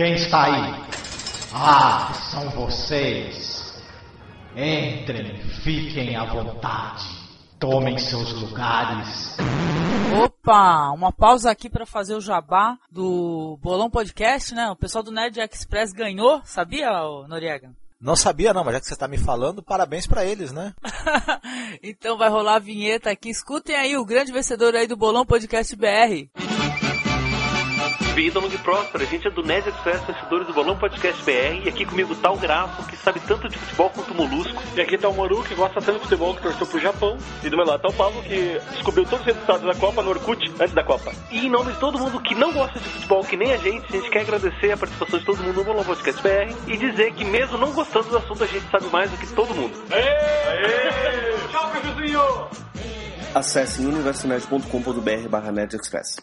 [0.00, 0.82] Quem está aí?
[1.52, 3.84] Ah, são vocês.
[4.56, 7.04] Entrem, fiquem à vontade.
[7.58, 9.36] Tomem seus lugares.
[10.24, 14.70] Opa, uma pausa aqui para fazer o jabá do Bolão Podcast, né?
[14.70, 16.88] O pessoal do Nerd Express ganhou, sabia,
[17.28, 17.70] Noriega?
[18.00, 20.72] Não sabia não, mas já que você está me falando, parabéns para eles, né?
[21.84, 23.28] então vai rolar a vinheta aqui.
[23.28, 26.30] Escutem aí o grande vencedor aí do Bolão Podcast BR
[28.22, 29.02] vida longa e próspera.
[29.02, 31.64] A gente é do Nerd Express, vencedores do Bolão Podcast BR.
[31.64, 34.62] E aqui comigo tá o Grafo, que sabe tanto de futebol quanto o Molusco.
[34.76, 37.16] E aqui tá o Moru, que gosta tanto de futebol, que torceu pro Japão.
[37.42, 40.10] E do meu lado tá o Pablo, que descobriu todos os resultados da Copa no
[40.10, 41.12] Orkut antes da Copa.
[41.30, 43.86] E em nome de todo mundo que não gosta de futebol, que nem a gente,
[43.88, 47.14] a gente quer agradecer a participação de todo mundo no Bolão Podcast BR e dizer
[47.14, 49.72] que mesmo não gostando do assunto, a gente sabe mais do que todo mundo.
[49.90, 50.02] Aê!
[50.02, 51.48] Aê!
[51.50, 52.20] Tchau, cafezinho!
[53.34, 56.16] Acesse universonet.com.br barra Express.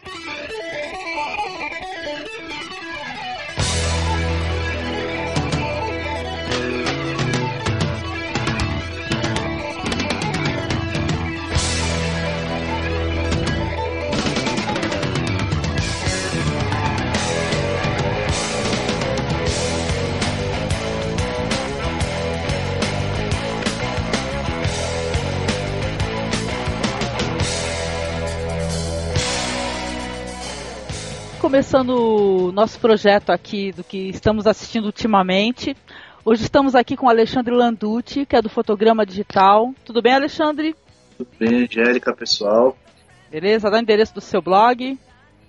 [31.47, 35.77] Começando o nosso projeto aqui do que estamos assistindo ultimamente.
[36.25, 39.73] Hoje estamos aqui com o Alexandre Landucci, que é do Fotograma Digital.
[39.85, 40.75] Tudo bem, Alexandre?
[41.17, 42.77] Tudo bem, Angélica, pessoal.
[43.31, 44.99] Beleza, dá o endereço do seu blog.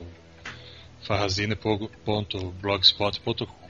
[1.03, 3.69] farrazine.blogspot.com.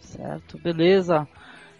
[0.00, 1.28] Certo, beleza.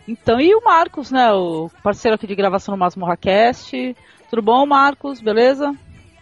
[0.06, 1.32] Então, e o Marcos, né?
[1.32, 3.96] O parceiro aqui de gravação no Masmorracast.
[4.28, 5.20] Tudo bom, Marcos?
[5.20, 5.72] Beleza?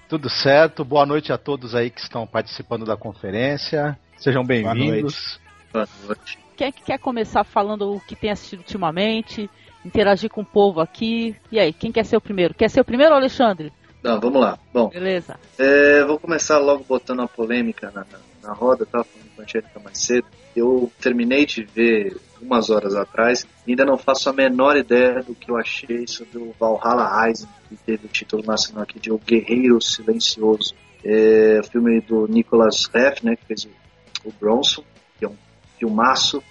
[0.08, 0.84] Tudo certo.
[0.84, 3.98] Boa noite a todos aí que estão participando da conferência.
[4.18, 5.41] Sejam bem-vindos.
[5.72, 6.38] Boa noite.
[6.56, 9.48] Quem é que quer começar falando o que tem assistido ultimamente?
[9.82, 11.34] Interagir com o povo aqui.
[11.50, 12.52] E aí, quem quer ser o primeiro?
[12.52, 13.72] Quer ser o primeiro, Alexandre?
[14.02, 14.58] Não, vamos lá.
[14.74, 15.38] Bom, beleza.
[15.58, 19.02] É, vou começar logo botando uma polêmica na, na, na roda, tá?
[19.04, 20.26] Falando com a Angélica mais cedo.
[20.54, 23.47] Eu terminei de ver umas horas atrás.
[23.67, 27.77] Ainda não faço a menor ideia do que eu achei sobre o Valhalla Rising, que
[27.77, 30.75] teve o título nacional aqui de O Guerreiro Silencioso.
[31.05, 33.71] É filme do Nicholas Reff, né, que fez o,
[34.28, 34.84] o Bronson,
[35.19, 35.37] que é um
[35.78, 36.43] filmaço,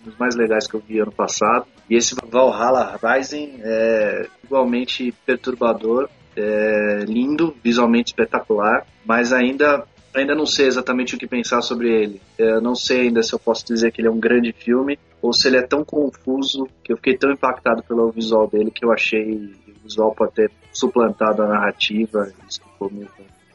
[0.00, 1.66] um dos mais legais que eu vi ano passado.
[1.88, 10.46] E esse Valhalla Rising é igualmente perturbador, é lindo, visualmente espetacular, mas ainda ainda não
[10.46, 12.20] sei exatamente o que pensar sobre ele.
[12.38, 15.32] Eu não sei ainda se eu posso dizer que ele é um grande filme ou
[15.32, 18.92] se ele é tão confuso que eu fiquei tão impactado pelo visual dele que eu
[18.92, 19.34] achei
[19.68, 22.32] o visual pode ter suplantado a narrativa.
[22.48, 23.08] Isso ficou meio...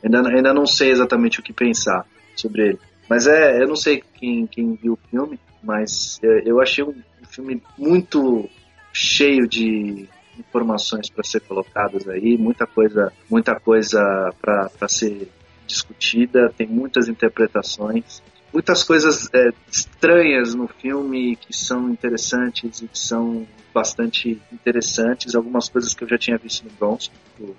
[0.03, 2.05] ainda, ainda não sei exatamente o que pensar
[2.35, 2.79] sobre ele.
[3.09, 6.95] Mas é, eu não sei quem, quem viu o filme, mas é, eu achei um
[7.29, 8.49] filme muito
[8.93, 10.07] cheio de
[10.39, 15.29] informações para ser colocadas aí, muita coisa, muita coisa para ser
[15.67, 18.21] discutida, tem muitas interpretações,
[18.53, 25.69] muitas coisas é, estranhas no filme que são interessantes e que são bastante interessantes, algumas
[25.69, 27.55] coisas que eu já tinha visto no Bronx, do, do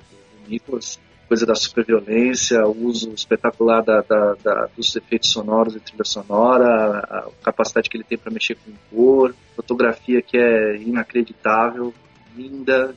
[0.48, 6.04] Nicholas, coisa da superviolência, o uso espetacular da, da, da, dos efeitos sonoros e trilha
[6.04, 11.94] sonora, a, a capacidade que ele tem para mexer com cor, fotografia que é inacreditável,
[12.36, 12.94] linda,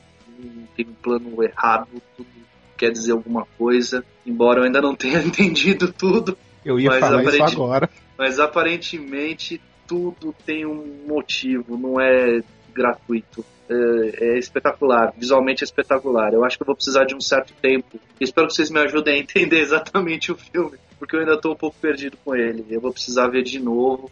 [0.76, 2.36] tem um plano errado, tudo
[2.76, 6.36] quer dizer alguma coisa, embora eu ainda não tenha entendido tudo.
[6.66, 7.88] Eu ia falar isso agora.
[8.18, 12.40] Mas aparentemente tudo tem um motivo, não é
[12.74, 13.44] gratuito.
[13.68, 16.32] É, é, espetacular, visualmente é espetacular.
[16.32, 17.98] Eu acho que eu vou precisar de um certo tempo.
[18.20, 21.56] Espero que vocês me ajudem a entender exatamente o filme, porque eu ainda estou um
[21.56, 22.64] pouco perdido com ele.
[22.68, 24.10] Eu vou precisar ver de novo,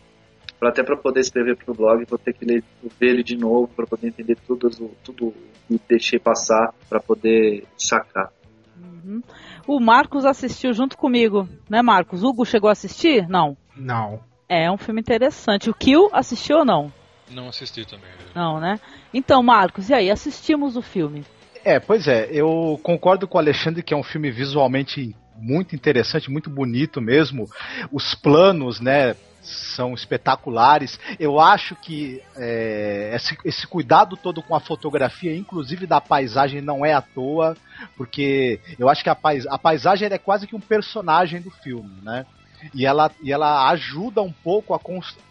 [0.59, 2.65] para até para poder escrever para o blog, vou ter que ler,
[2.99, 4.71] ver ele de novo para poder entender tudo,
[5.03, 5.35] tudo
[5.69, 8.33] que deixei passar, para poder sacar.
[8.77, 9.23] Uhum.
[9.67, 12.23] O Marcos assistiu junto comigo, né, Marcos?
[12.23, 13.27] Hugo chegou a assistir?
[13.29, 13.57] Não.
[13.77, 14.21] Não.
[14.49, 15.71] É um filme interessante.
[15.71, 16.93] O Kill assistiu ou não?
[17.31, 18.11] Não assisti também.
[18.35, 18.79] Não, né?
[19.13, 20.11] Então, Marcos, e aí?
[20.11, 21.25] Assistimos o filme.
[21.65, 26.31] É, pois é, eu concordo com o Alexandre que é um filme visualmente muito interessante,
[26.31, 27.49] muito bonito mesmo.
[27.91, 30.99] Os planos, né, são espetaculares.
[31.19, 36.85] Eu acho que é, esse, esse, cuidado todo com a fotografia, inclusive da paisagem, não
[36.85, 37.57] é à toa,
[37.97, 42.01] porque eu acho que a, pais, a paisagem é quase que um personagem do filme,
[42.03, 42.27] né?
[42.73, 44.81] E ela, e ela ajuda um pouco a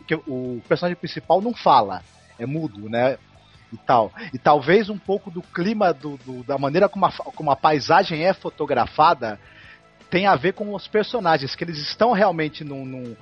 [0.05, 2.03] que o personagem principal não fala,
[2.37, 3.17] é mudo, né?
[3.71, 4.11] E tal.
[4.31, 8.23] E talvez um pouco do clima, do, do da maneira como a, como a paisagem
[8.23, 9.39] é fotografada,
[10.13, 12.85] tem a ver com os personagens, que eles estão realmente num.
[12.85, 13.15] num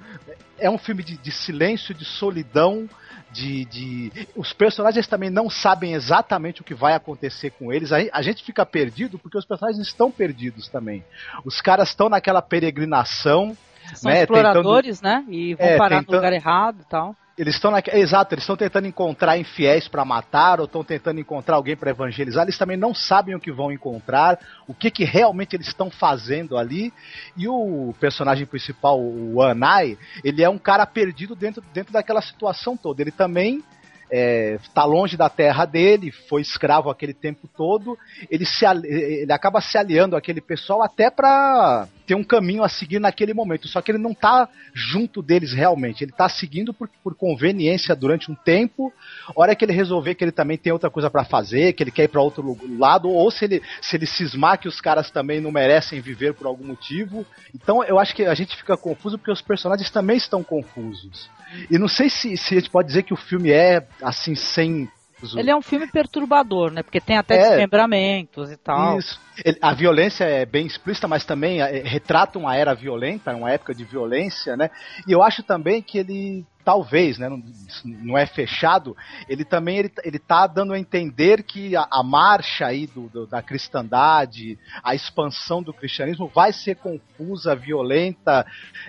[0.59, 2.89] é um filme de, de silêncio, de solidão,
[3.31, 7.93] de, de, Os personagens também não sabem exatamente o que vai acontecer com eles.
[7.93, 11.01] A, a gente fica perdido porque os personagens estão perdidos também.
[11.45, 13.55] Os caras estão naquela peregrinação.
[13.95, 15.33] São né, exploradores, tentando, né?
[15.33, 17.15] E vão é, parar tentando, no lugar errado e tal.
[17.37, 17.81] Eles estão na...
[17.93, 22.43] Exato, eles estão tentando encontrar infiéis para matar ou estão tentando encontrar alguém para evangelizar.
[22.43, 24.37] Eles também não sabem o que vão encontrar,
[24.67, 26.93] o que, que realmente eles estão fazendo ali.
[27.37, 32.75] E o personagem principal, o Anai, ele é um cara perdido dentro, dentro daquela situação
[32.75, 33.01] toda.
[33.01, 33.63] Ele também
[34.11, 37.97] está é, longe da terra dele, foi escravo aquele tempo todo,
[38.29, 42.99] ele, se, ele acaba se aliando àquele pessoal até para ter um caminho a seguir
[42.99, 43.69] naquele momento.
[43.69, 48.29] Só que ele não está junto deles realmente, ele está seguindo por, por conveniência durante
[48.29, 48.91] um tempo.
[49.33, 52.03] Hora que ele resolver que ele também tem outra coisa para fazer, que ele quer
[52.03, 55.51] ir para outro lado, ou se ele, se ele cismar que os caras também não
[55.51, 57.25] merecem viver por algum motivo.
[57.55, 61.29] Então eu acho que a gente fica confuso porque os personagens também estão confusos.
[61.69, 64.89] E não sei se, se a gente pode dizer que o filme é assim, sem
[65.35, 66.81] ele é um filme perturbador, né?
[66.81, 68.97] Porque tem até é, desmembramentos e tal.
[68.97, 69.19] Isso.
[69.45, 73.73] Ele, a violência é bem explícita, mas também é, retrata uma era violenta, uma época
[73.73, 74.71] de violência, né?
[75.07, 77.41] E eu acho também que ele talvez, né, não,
[77.83, 78.95] não é fechado,
[79.27, 83.27] ele também ele, ele tá dando a entender que a, a marcha aí do, do,
[83.27, 88.45] da cristandade, a expansão do cristianismo vai ser confusa, violenta,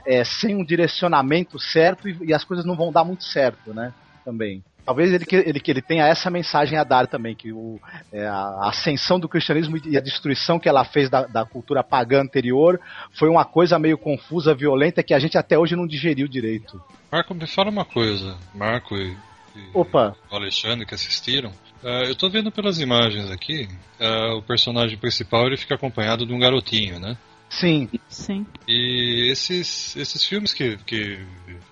[0.07, 3.93] é, sem um direcionamento certo e, e as coisas não vão dar muito certo, né?
[4.25, 4.63] Também.
[4.85, 7.79] Talvez ele, ele, ele tenha essa mensagem a dar também, que o,
[8.13, 12.21] é, a ascensão do cristianismo e a destruição que ela fez da, da, cultura pagã
[12.21, 12.81] anterior
[13.13, 16.83] foi uma coisa meio confusa, violenta, que a gente até hoje não digeriu direito.
[17.11, 19.17] Marco, me fala uma coisa, Marco e,
[19.55, 20.17] e Opa.
[20.31, 21.51] o Alexandre que assistiram.
[21.83, 23.69] Uh, eu estou vendo pelas imagens aqui,
[24.01, 27.17] uh, o personagem principal ele fica acompanhado de um garotinho, né?
[27.49, 27.89] Sim.
[28.09, 28.47] Sim.
[28.67, 31.25] E esses, esses filmes que, que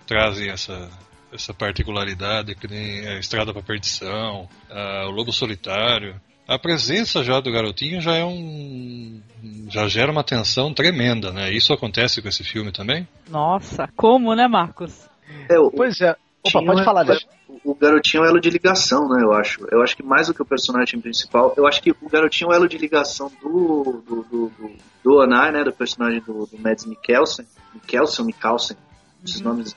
[0.07, 0.91] trazem essa,
[1.33, 6.21] essa particularidade, que nem a Estrada para Perdição, a, o Lobo Solitário.
[6.47, 9.21] A presença já do garotinho já é um.
[9.69, 11.53] já gera uma tensão tremenda, né?
[11.53, 13.07] Isso acontece com esse filme também?
[13.29, 15.09] Nossa, como, né, Marcos?
[15.49, 16.17] É, o, pois é.
[16.45, 17.19] Opa, pode falar, é,
[17.63, 19.23] O garotinho é o elo de ligação, né?
[19.23, 19.65] Eu acho.
[19.71, 22.55] Eu acho que mais do que o personagem principal, eu acho que o garotinho é
[22.55, 24.03] o elo de ligação do.
[24.05, 24.73] do, do, do,
[25.05, 25.63] do Onai, né?
[25.63, 27.47] Do personagem do, do Mads Mikkelsen.
[27.75, 28.77] Mikkelsen, Mikkelsen.
[29.25, 29.49] Esses uhum.
[29.49, 29.77] nomes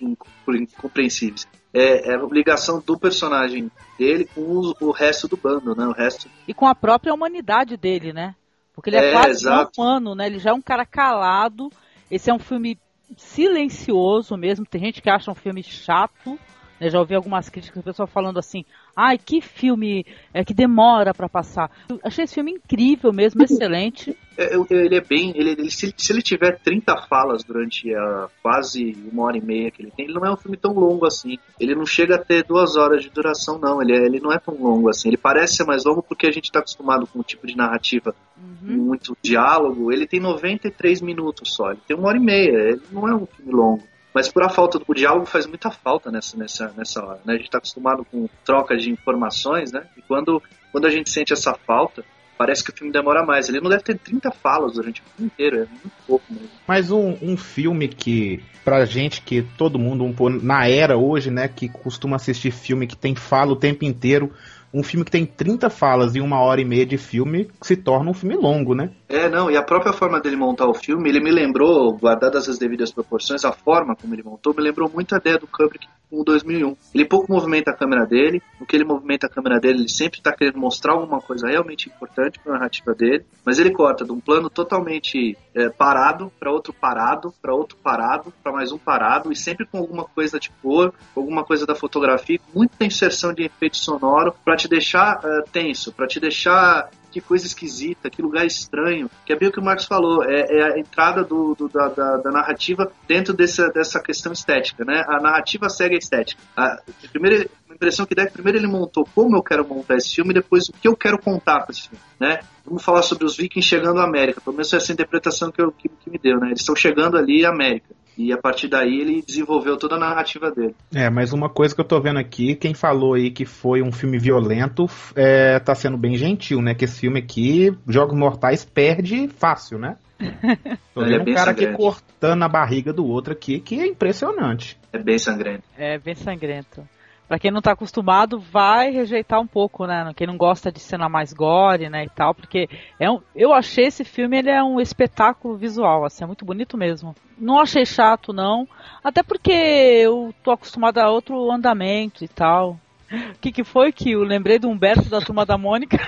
[0.00, 1.46] incompreensíveis.
[1.72, 5.86] É, é a ligação do personagem dele com o, o, resto do bando, né?
[5.86, 6.28] O resto...
[6.48, 8.34] E com a própria humanidade dele, né?
[8.74, 9.80] Porque ele é, é quase exato.
[9.80, 10.26] humano, né?
[10.26, 11.70] Ele já é um cara calado.
[12.10, 12.78] Esse é um filme
[13.16, 14.66] silencioso mesmo.
[14.66, 16.38] Tem gente que acha um filme chato.
[16.80, 16.90] Né?
[16.90, 18.64] Já ouvi algumas críticas do pessoal falando assim:
[18.94, 21.70] ai, que filme é que demora para passar.
[21.88, 24.16] Eu achei esse filme incrível mesmo, excelente.
[24.38, 25.32] É, ele é bem.
[25.34, 29.70] Ele, ele, se, se, ele tiver 30 falas durante a quase uma hora e meia
[29.70, 31.38] que ele tem, ele não é um filme tão longo assim.
[31.58, 33.80] Ele não chega a ter duas horas de duração, não.
[33.80, 35.08] Ele, é, ele não é tão longo assim.
[35.08, 38.14] Ele parece ser mais longo porque a gente está acostumado com o tipo de narrativa
[38.36, 38.76] uhum.
[38.76, 39.90] muito diálogo.
[39.90, 41.70] Ele tem 93 minutos só.
[41.70, 42.58] Ele tem uma hora e meia.
[42.70, 43.82] Ele não é um filme longo.
[44.16, 47.20] Mas por a falta do diálogo faz muita falta nessa, nessa, nessa hora.
[47.22, 47.34] Né?
[47.34, 49.84] A gente está acostumado com troca de informações, né?
[49.94, 50.42] E quando,
[50.72, 52.02] quando a gente sente essa falta,
[52.38, 53.46] parece que o filme demora mais.
[53.50, 56.48] Ele não deve ter 30 falas durante o filme inteiro, é muito pouco mesmo.
[56.66, 61.46] Mas um, um filme que, pra gente que todo mundo, um, na era hoje, né,
[61.46, 64.32] que costuma assistir filme que tem fala o tempo inteiro,
[64.72, 68.10] um filme que tem 30 falas e uma hora e meia de filme se torna
[68.10, 68.90] um filme longo, né?
[69.08, 72.58] É, não, e a própria forma dele montar o filme, ele me lembrou, guardadas as
[72.58, 76.20] devidas proporções, a forma como ele montou, me lembrou muito a ideia do Kubrick com
[76.20, 76.76] o 2001.
[76.94, 80.18] Ele pouco movimenta a câmera dele, no que ele movimenta a câmera dele, ele sempre
[80.18, 84.12] está querendo mostrar alguma coisa realmente importante para a narrativa dele, mas ele corta de
[84.12, 89.32] um plano totalmente é, parado para outro parado, para outro parado, para mais um parado,
[89.32, 93.78] e sempre com alguma coisa de cor, alguma coisa da fotografia, muita inserção de efeito
[93.78, 99.10] sonoro para te deixar uh, tenso, para te deixar que coisa esquisita, que lugar estranho,
[99.24, 101.88] que é bem o que o Marcos falou, é, é a entrada do, do da,
[101.88, 105.02] da, da, narrativa dentro dessa, dessa questão estética, né?
[105.08, 106.42] A narrativa segue a estética.
[106.54, 110.14] A, a impressão que dá é que primeiro ele montou como eu quero montar esse
[110.14, 112.40] filme e depois o que eu quero contar para esse filme, né?
[112.66, 115.88] Vamos falar sobre os vikings chegando à América, pelo menos essa interpretação que, eu, que,
[115.88, 116.48] que me deu, né?
[116.48, 117.94] Eles estão chegando ali à América.
[118.16, 120.74] E a partir daí ele desenvolveu toda a narrativa dele.
[120.94, 123.92] É, mas uma coisa que eu tô vendo aqui, quem falou aí que foi um
[123.92, 126.74] filme violento, é, tá sendo bem gentil, né?
[126.74, 129.96] Que esse filme aqui, Jogos Mortais, perde fácil, né?
[130.94, 134.78] Tô vendo é um cara aqui cortando a barriga do outro aqui, que é impressionante.
[134.92, 135.64] É bem sangrento.
[135.76, 136.82] É bem sangrento.
[137.28, 140.12] Pra quem não tá acostumado, vai rejeitar um pouco, né?
[140.14, 142.68] Quem não gosta de cena mais gore, né, e tal, porque
[143.00, 146.78] é um, eu achei esse filme, ele é um espetáculo visual, assim, é muito bonito
[146.78, 147.16] mesmo.
[147.36, 148.68] Não achei chato, não,
[149.02, 152.78] até porque eu tô acostumado a outro andamento e tal.
[153.10, 155.98] O que que foi que eu lembrei do Humberto da Turma da Mônica?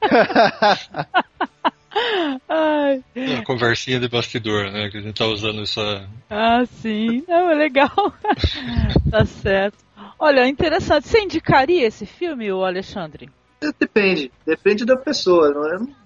[2.48, 3.02] Ai.
[3.14, 4.88] É conversinha de bastidor, né?
[4.88, 6.08] Que a gente tá usando essa.
[6.30, 7.22] Ah, sim.
[7.28, 7.90] Não, é legal.
[9.10, 9.89] tá certo.
[10.20, 11.08] Olha, interessante.
[11.08, 13.30] Você indicaria esse filme, o Alexandre?
[13.78, 15.50] Depende, depende da pessoa.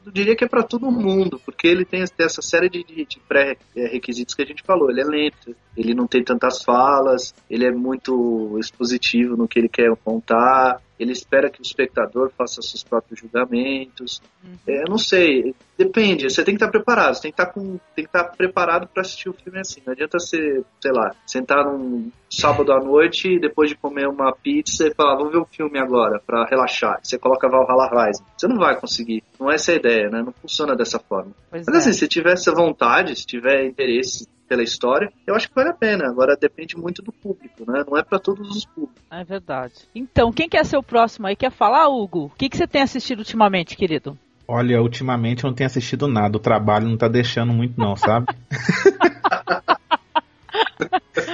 [0.04, 4.34] Eu diria que é para todo mundo, porque ele tem essa série de, de, pré-requisitos
[4.34, 4.90] que a gente falou.
[4.90, 9.68] Ele é lento, ele não tem tantas falas, ele é muito expositivo no que ele
[9.68, 14.22] quer contar, ele espera que o espectador faça seus próprios julgamentos.
[14.44, 14.54] Uhum.
[14.66, 16.30] É, eu não sei, depende.
[16.30, 19.02] Você tem que estar preparado, você tem que estar, com, tem que estar preparado para
[19.02, 19.80] assistir o filme assim.
[19.84, 24.86] Não adianta você, sei lá, sentar num sábado à noite depois de comer uma pizza
[24.86, 27.00] e falar, vou ver o um filme agora para relaxar.
[27.02, 28.24] Você coloca Valhalla Rising.
[28.36, 29.22] Você não vai conseguir.
[29.44, 30.22] Não é essa a ideia, né?
[30.22, 31.32] Não funciona dessa forma.
[31.50, 31.78] Pois Mas é.
[31.78, 35.74] assim, se tiver essa vontade, se tiver interesse pela história, eu acho que vale a
[35.74, 36.08] pena.
[36.08, 37.84] Agora depende muito do público, né?
[37.86, 39.02] Não é para todos os públicos.
[39.10, 39.74] É verdade.
[39.94, 41.36] Então, quem quer ser o próximo aí?
[41.36, 42.24] Quer falar, Hugo?
[42.24, 44.18] O que, que você tem assistido ultimamente, querido?
[44.48, 46.38] Olha, ultimamente eu não tenho assistido nada.
[46.38, 48.28] O trabalho não tá deixando muito, não, sabe?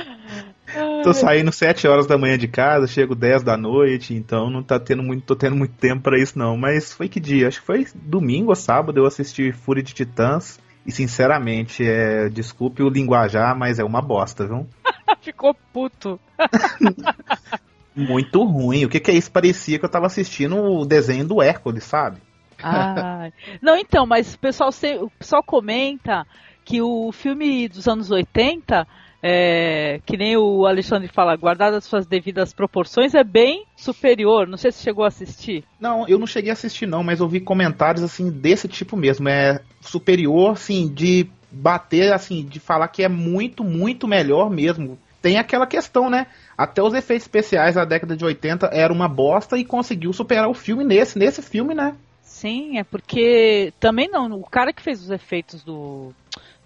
[1.03, 4.79] tô saindo 7 horas da manhã de casa, chego 10 da noite, então não tá
[4.79, 6.57] tendo muito, tô tendo muito tempo para isso não.
[6.57, 7.49] Mas foi que dia?
[7.49, 10.59] Acho que foi domingo ou sábado eu assisti Fúria de Titãs.
[10.87, 14.67] E sinceramente, é, desculpe o linguajar, mas é uma bosta, viu?
[15.21, 16.19] Ficou puto.
[17.95, 18.87] Muito ruim.
[18.87, 19.31] O que, que é isso?
[19.31, 22.19] Parecia que eu tava assistindo o desenho do Hércules, sabe?
[22.63, 23.31] Ah,
[23.61, 26.27] não, então, mas o pessoal, o pessoal comenta
[26.65, 28.87] que o filme dos anos 80
[29.23, 34.47] é, que nem o Alexandre fala, guardadas suas devidas proporções, é bem superior.
[34.47, 35.65] Não sei se chegou a assistir.
[35.79, 39.29] Não, eu não cheguei a assistir não, mas ouvi comentários assim desse tipo mesmo.
[39.29, 44.99] É superior, assim, de bater, assim, de falar que é muito, muito melhor mesmo.
[45.21, 46.27] Tem aquela questão, né?
[46.57, 50.55] Até os efeitos especiais da década de 80 era uma bosta e conseguiu superar o
[50.55, 51.95] filme nesse, nesse filme, né?
[52.23, 56.15] Sim, é porque também não, o cara que fez os efeitos do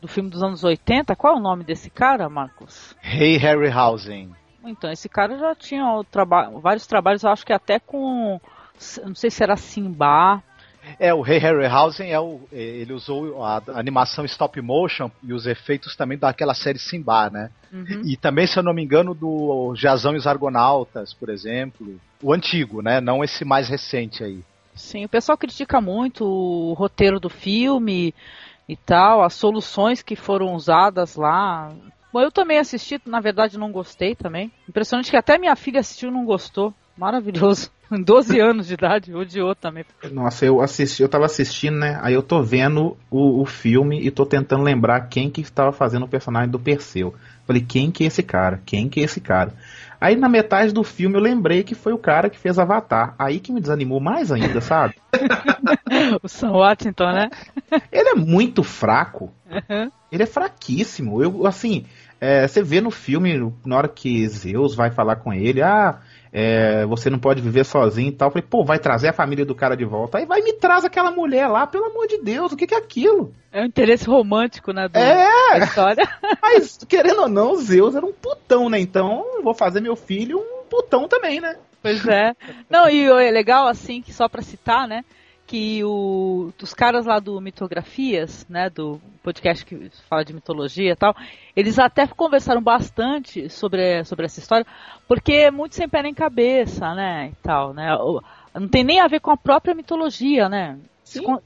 [0.05, 1.17] do filme dos anos 80.
[1.17, 2.95] Qual é o nome desse cara, Marcos?
[3.03, 4.31] Hey Harryhausen.
[4.63, 8.39] Então, esse cara já tinha traba vários trabalhos, eu acho que até com.
[9.03, 10.43] Não sei se era Simba.
[10.99, 15.97] É, o Ray Harryhausen é o, ele usou a animação stop motion e os efeitos
[15.97, 17.51] também daquela série Simba, né?
[17.73, 18.03] Uhum.
[18.05, 21.99] E também, se eu não me engano, do Jazão e os Argonautas, por exemplo.
[22.23, 23.01] O antigo, né?
[23.01, 24.45] Não esse mais recente aí.
[24.75, 28.13] Sim, o pessoal critica muito o roteiro do filme,
[28.69, 31.73] e tal, as soluções que foram usadas lá.
[32.13, 34.53] Bom, eu também assisti, na verdade não gostei também.
[34.69, 36.73] Impressionante que até minha filha assistiu e não gostou.
[36.97, 37.71] Maravilhoso.
[37.91, 39.85] 12 anos de idade, odiou também.
[40.11, 41.99] Nossa, eu assisti, eu tava assistindo, né?
[42.03, 46.05] Aí eu tô vendo o, o filme e tô tentando lembrar quem que estava fazendo
[46.05, 47.15] o personagem do Perseu.
[47.47, 48.61] Falei, quem que é esse cara?
[48.65, 49.53] Quem que é esse cara?
[50.05, 53.15] Aí na metade do filme eu lembrei que foi o cara que fez Avatar.
[53.19, 54.97] Aí que me desanimou mais ainda, sabe?
[56.23, 57.31] o Sam Watson, né?
[57.91, 59.33] Ele é muito fraco.
[59.51, 59.91] Uhum.
[60.13, 61.23] Ele é fraquíssimo.
[61.23, 61.87] Eu, assim,
[62.21, 65.99] é, você vê no filme, na hora que Zeus vai falar com ele, ah,
[66.37, 68.27] é, você não pode viver sozinho e tal.
[68.27, 70.19] Eu falei, pô, vai trazer a família do cara de volta.
[70.19, 72.79] Aí vai me traz aquela mulher lá, pelo amor de Deus, o que, que é
[72.79, 73.33] aquilo?
[73.53, 74.89] É um interesse romântico, né?
[74.89, 75.59] Do, é!
[75.61, 76.05] História.
[76.43, 78.81] Mas, querendo ou não, Zeus era um putão, né?
[78.81, 81.57] Então, vou fazer meu filho um putão também, né?
[81.81, 82.35] Pois é.
[82.69, 85.05] Não, e é legal, assim, que só pra citar, né?
[85.47, 90.97] Que o, os caras lá do Mitografias, né, do podcast que fala de mitologia e
[90.97, 91.15] tal,
[91.55, 94.67] eles até conversaram bastante sobre, sobre essa história,
[95.07, 97.95] porque é muito sem pé nem cabeça, né, e tal, né,
[98.55, 100.79] não tem nem a ver com a própria mitologia, né,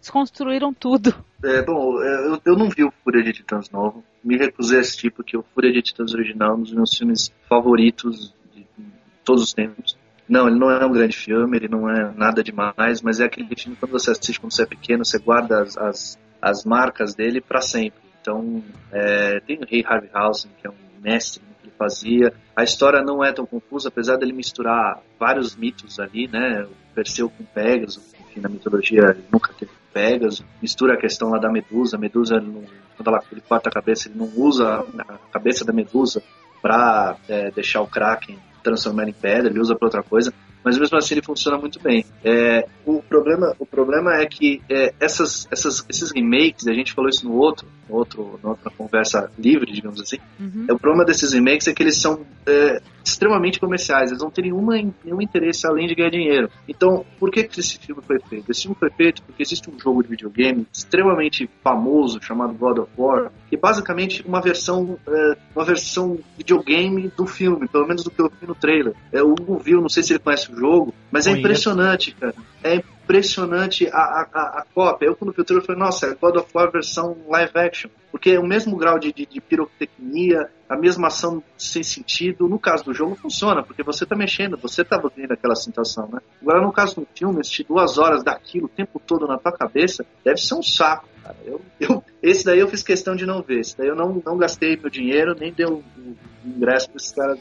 [0.01, 1.13] desconstruíram tudo.
[1.43, 4.81] É, bom, é, eu, eu não vi o Fúria de Titãs novo, me recusei a
[4.81, 8.93] assistir porque o Fúria de Titãs original é um dos meus filmes favoritos de, de
[9.25, 9.97] todos os tempos.
[10.29, 13.49] Não, ele não é um grande filme, ele não é nada demais, mas é aquele
[13.57, 17.41] filme quando você assiste quando você é pequeno, você guarda as, as, as marcas dele
[17.41, 18.01] para sempre.
[18.21, 22.35] Então, é, tem o Rei Harryhausen, que é um mestre no que ele fazia.
[22.55, 26.65] A história não é tão confusa, apesar dele misturar vários mitos ali, né?
[26.65, 30.45] O Perseu com Pegasus, enfim, na mitologia ele nunca teve Pegasus.
[30.61, 31.97] Mistura a questão lá da Medusa.
[31.97, 32.65] A Medusa, não,
[32.97, 36.23] quando ela, ele corta a cabeça, ele não usa a cabeça da Medusa
[36.61, 40.33] para é, deixar o Kraken transformar em pedra, ele usa para outra coisa
[40.69, 42.05] mas mesmo assim ele funciona muito bem.
[42.23, 47.09] É, o, problema, o problema é que é, essas, essas, esses remakes, a gente falou
[47.09, 50.67] isso no outro, no outro, na outra conversa livre, digamos assim, uhum.
[50.69, 54.45] é, o problema desses remakes é que eles são é, extremamente comerciais, eles não têm
[54.45, 56.51] nenhuma, nenhum interesse além de ganhar dinheiro.
[56.69, 58.51] Então, por que, que esse filme foi feito?
[58.51, 62.91] Esse filme foi feito porque existe um jogo de videogame extremamente famoso chamado God of
[62.97, 68.11] War, que é basicamente uma versão, é, uma versão videogame do filme, pelo menos do
[68.11, 68.95] que eu vi no trailer.
[69.11, 72.35] É, o Hugo viu, não sei se ele conhece o jogo, mas é impressionante, cara.
[72.63, 75.07] É impressionante a, a, a cópia.
[75.07, 77.91] Eu, quando vi o trailer, falei, nossa, é God of War versão live action.
[78.11, 82.49] Porque é o mesmo grau de, de, de pirotecnia, a mesma ação sem sentido.
[82.49, 86.21] No caso do jogo, funciona, porque você tá mexendo, você tá vendo aquela situação, né?
[86.41, 90.05] Agora, no caso do filme, assistir duas horas daquilo o tempo todo na tua cabeça,
[90.25, 91.37] deve ser um saco, cara.
[91.45, 93.61] Eu, eu, esse daí eu fiz questão de não ver.
[93.61, 97.13] Esse daí eu não, não gastei meu dinheiro, nem dei o, o ingresso pra esses
[97.13, 97.39] caras.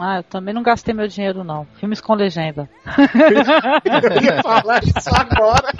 [0.00, 1.66] Ah, eu também não gastei meu dinheiro, não.
[1.78, 2.68] Filmes com legenda.
[3.84, 5.72] eu ia falar isso agora.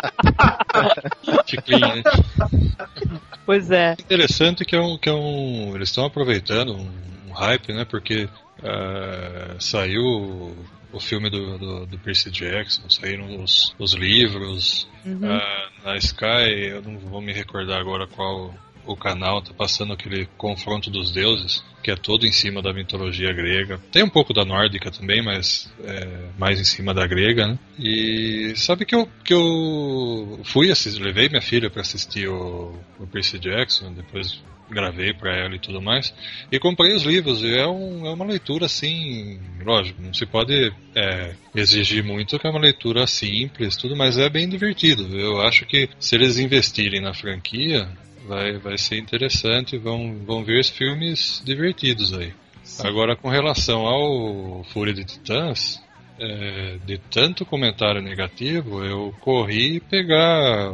[3.44, 3.92] pois é.
[3.92, 4.96] Interessante que é um.
[4.98, 6.90] Que é um eles estão aproveitando um,
[7.28, 7.84] um, hype, né?
[7.84, 10.54] Porque uh, saiu
[10.92, 14.88] o filme do, do, do, Percy Jackson, saíram os, os livros.
[15.04, 15.18] Uhum.
[15.24, 18.54] Uh, na Sky, eu não vou me recordar agora qual
[18.86, 23.32] o canal tá passando aquele confronto dos deuses, que é todo em cima da mitologia
[23.32, 23.78] grega.
[23.92, 27.58] Tem um pouco da nórdica também, mas é mais em cima da grega, né?
[27.78, 33.06] E sabe que eu, que eu fui assistir, levei minha filha para assistir o, o
[33.06, 36.14] Percy Jackson, depois gravei para ela e tudo mais.
[36.50, 40.72] E comprei os livros, e é, um, é uma leitura assim, lógico, não se pode
[40.94, 45.18] é, exigir muito que é uma leitura simples, tudo, mas é bem divertido.
[45.18, 47.88] Eu acho que se eles investirem na franquia,
[48.26, 52.32] vai, vai ser interessante, vão, vão ver filmes divertidos aí.
[52.62, 52.86] Sim.
[52.86, 55.82] Agora, com relação ao Fúria de Titãs,
[56.18, 60.70] é, de tanto comentário negativo, eu corri pegar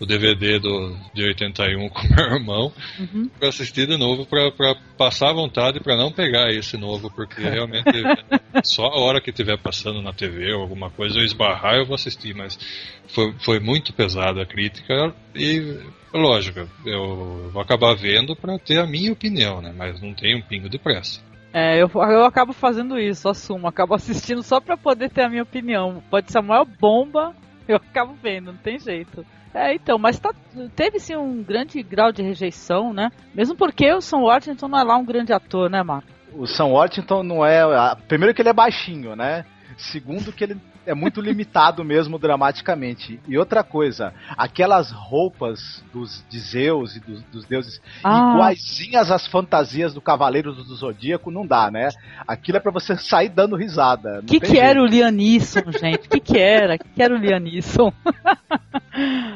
[0.00, 3.28] o DVD do, de 81 com meu irmão uhum.
[3.38, 8.02] para assistir de novo para passar a vontade para não pegar esse novo, porque realmente
[8.64, 11.94] só a hora que estiver passando na TV ou alguma coisa eu esbarrar eu vou
[11.94, 12.58] assistir, mas
[13.08, 15.78] foi, foi muito pesada a crítica e
[16.12, 19.72] lógico, eu vou acabar vendo para ter a minha opinião, né?
[19.76, 21.20] Mas não tem um pingo de pressa.
[21.52, 23.66] É, eu, eu acabo fazendo isso, assumo.
[23.66, 26.02] Acabo assistindo só pra poder ter a minha opinião.
[26.10, 27.34] Pode ser a maior bomba,
[27.70, 29.24] eu acabo vendo, não tem jeito.
[29.54, 30.34] É, então, mas tá,
[30.74, 33.10] teve sim um grande grau de rejeição, né?
[33.34, 36.08] Mesmo porque o Sam Worthington não é lá um grande ator, né, Marco?
[36.32, 37.62] O Sam Worthington não é.
[38.06, 39.44] Primeiro que ele é baixinho, né?
[39.76, 40.56] Segundo que ele
[40.88, 43.20] é muito limitado mesmo dramaticamente.
[43.28, 48.32] E outra coisa, aquelas roupas dos de Zeus e dos, dos deuses ah.
[48.32, 51.90] iguaizinhas às fantasias do Cavaleiro do Zodíaco não dá, né?
[52.26, 54.20] Aquilo é para você sair dando risada.
[54.20, 56.08] O que, que era o Lianisson, gente?
[56.08, 56.76] O que, que era?
[56.76, 57.92] O que, que era o Lianisson?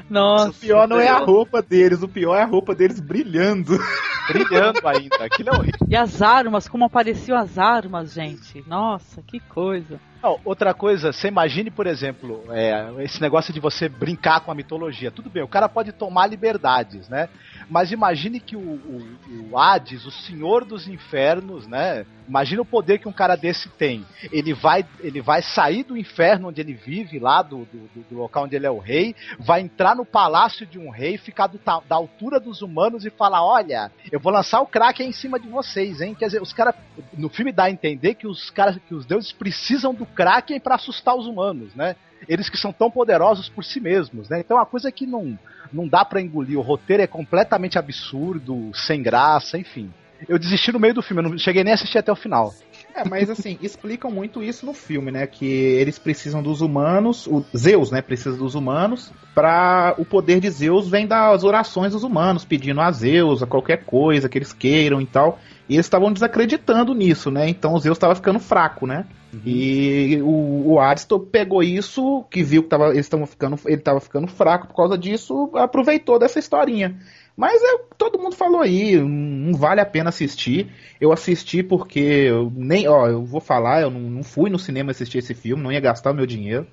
[0.09, 0.51] Nossa.
[0.51, 3.79] O pior não é a roupa deles, o pior é a roupa deles brilhando.
[4.27, 5.25] Brilhando ainda.
[5.25, 5.87] Aquilo é horrível.
[5.87, 8.65] E as armas, como apareciam as armas, gente.
[8.67, 10.01] Nossa, que coisa.
[10.23, 14.55] Não, outra coisa, você imagine, por exemplo, é, esse negócio de você brincar com a
[14.55, 15.11] mitologia.
[15.11, 17.29] Tudo bem, o cara pode tomar liberdades, né?
[17.69, 22.07] Mas imagine que o, o, o Hades, o senhor dos infernos, né?
[22.29, 24.07] Imagina o poder que um cara desse tem.
[24.31, 28.45] Ele vai, ele vai sair do inferno onde ele vive, lá do, do, do local
[28.45, 31.97] onde ele é o rei, vai entrar no palácio de um rei, ficar do, da
[31.97, 36.01] altura dos humanos e falar: Olha, eu vou lançar o Kraken em cima de vocês,
[36.01, 36.15] hein?
[36.15, 36.75] Quer dizer, os caras.
[37.13, 40.77] No filme dá a entender que os caras, que os deuses precisam do Kraken para
[40.77, 41.97] assustar os humanos, né?
[42.29, 44.41] Eles que são tão poderosos por si mesmos, né?
[44.41, 45.39] Então é uma coisa que não,
[45.73, 46.59] não dá para engolir.
[46.59, 49.93] O roteiro é completamente absurdo, sem graça, enfim
[50.29, 52.55] eu desisti no meio do filme, eu não cheguei nem a assistir até o final.
[52.95, 55.27] É, mas assim, explicam muito isso no filme, né?
[55.27, 58.03] Que eles precisam dos humanos, o Zeus, né?
[58.03, 62.93] Precisa dos humanos, para o poder de Zeus vem das orações dos humanos, pedindo a
[62.93, 65.39] Zeus a qualquer coisa que eles queiram e tal.
[65.69, 67.49] E eles estavam desacreditando nisso, né?
[67.49, 69.07] Então o Zeus estava ficando fraco, né?
[69.33, 69.41] Uhum.
[69.47, 74.27] E o, o Aristo pegou isso, que viu que tava, eles ficando, ele estava ficando
[74.27, 76.99] fraco por causa disso, aproveitou dessa historinha.
[77.35, 80.71] Mas é, todo mundo falou aí, não vale a pena assistir.
[81.01, 84.91] Eu assisti porque eu nem, ó, eu vou falar, eu não, não fui no cinema
[84.91, 86.67] assistir esse filme, não ia gastar o meu dinheiro.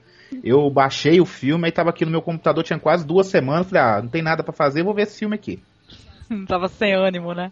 [0.44, 3.84] Eu baixei o filme, aí tava aqui no meu computador, tinha quase duas semanas, falei,
[3.84, 5.60] ah, não tem nada para fazer, vou ver esse filme aqui.
[6.48, 7.52] tava sem ânimo, né?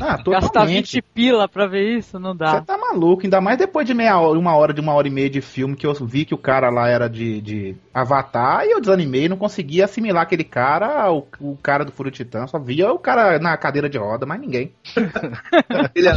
[0.00, 0.42] Ah, totalmente.
[0.42, 2.58] Gastar 20 pila pra ver isso, não dá.
[2.58, 5.10] Você tá maluco, ainda mais depois de meia hora, uma hora, de uma hora e
[5.10, 8.72] meia de filme que eu vi que o cara lá era de, de Avatar e
[8.72, 12.92] eu desanimei, não conseguia assimilar aquele cara, o, o cara do Furo Titã, só via
[12.92, 14.72] o cara na cadeira de roda, mas ninguém.
[15.94, 16.14] Ele é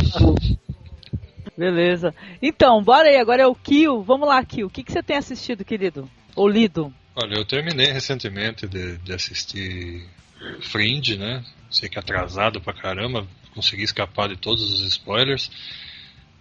[1.58, 2.15] Beleza.
[2.41, 4.01] Então, bora aí, agora é o Kill.
[4.01, 4.67] Vamos lá, Kill.
[4.67, 6.10] O que, que você tem assistido, querido?
[6.34, 6.93] Ou lido?
[7.15, 10.08] Olha, eu terminei recentemente de, de assistir
[10.62, 11.43] Fringe, né?
[11.69, 15.49] Sei que é atrasado pra caramba, consegui escapar de todos os spoilers.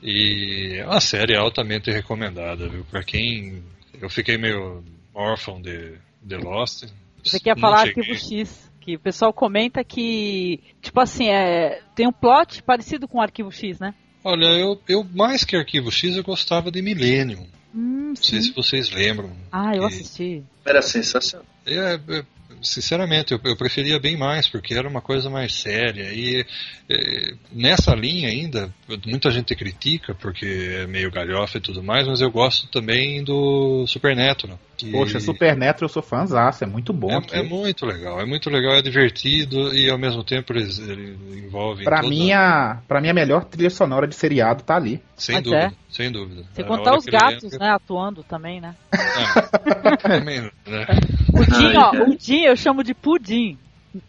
[0.03, 2.85] E é uma série altamente recomendada, viu?
[2.85, 3.63] Pra quem.
[4.01, 6.85] Eu fiquei meio órfão de, de Lost.
[7.23, 8.03] Você quer falar cheguei...
[8.03, 8.69] Arquivo X?
[8.81, 13.51] Que o pessoal comenta que, tipo assim, é, tem um plot parecido com o Arquivo
[13.51, 13.95] X, né?
[14.25, 17.47] Olha, eu, eu mais que Arquivo X eu gostava de Millennium.
[17.75, 19.31] Hum, Não sei se vocês lembram.
[19.53, 20.43] Ah, eu assisti.
[20.65, 21.47] Era sensacional.
[21.67, 22.25] É, é,
[22.63, 26.13] sinceramente, eu, eu preferia bem mais, porque era uma coisa mais séria.
[26.13, 26.45] E
[26.89, 28.73] é, nessa linha ainda,
[29.07, 30.47] muita gente critica, porque
[30.83, 34.59] é meio galhofa e tudo mais, mas eu gosto também do Supernatural.
[34.79, 37.11] Que- Poxa, Supernatural eu sou fãzaço, é muito bom.
[37.11, 41.19] é, é muito legal, é muito legal, é divertido e ao mesmo tempo eles, eles
[41.37, 45.03] envolvem Pra toda- mim, a, pra mim, a melhor trilha sonora de seriado tá ali.
[45.17, 45.73] sem Mas dúvida, é.
[45.91, 46.45] sem dúvida.
[46.55, 48.75] Sem A contar os ele gatos, entra- né, atuando também, né?
[48.93, 50.87] É, também, né?
[51.33, 53.59] Pudim, ó, pudim eu chamo de pudim.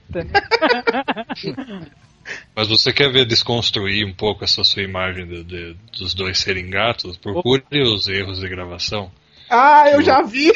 [2.56, 6.70] Mas você quer ver desconstruir um pouco essa sua imagem de- de- dos dois serem
[6.70, 7.18] gatos?
[7.18, 9.10] Procure os erros de gravação.
[9.50, 10.52] Ah, eu já vi!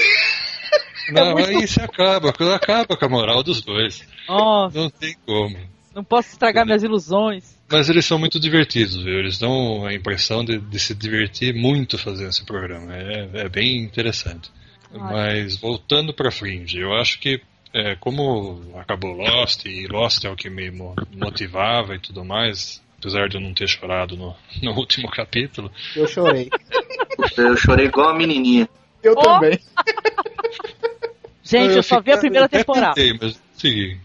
[1.11, 4.05] Não, aí você acaba, acaba com a moral dos dois.
[4.27, 5.57] Nossa, Não tem como.
[5.93, 7.57] não posso estragar minhas ilusões.
[7.69, 9.19] Mas eles são muito divertidos, viu?
[9.19, 12.95] Eles dão a impressão de, de se divertir muito fazendo esse programa.
[12.95, 14.51] É, é bem interessante.
[14.91, 17.41] Mas voltando para Fringe, eu acho que
[17.73, 22.79] é, como acabou Lost e Lost é o que me mo- motivava e tudo mais,
[22.99, 26.47] apesar de eu não ter chorado no, no último capítulo, Eu chorei.
[27.35, 28.69] Eu chorei igual a menininha.
[29.03, 29.21] Eu Oh!
[29.21, 29.59] também.
[31.43, 32.95] Gente, eu, só vi a primeira eu temporada.
[32.95, 33.97] Tentei, mas não consegui.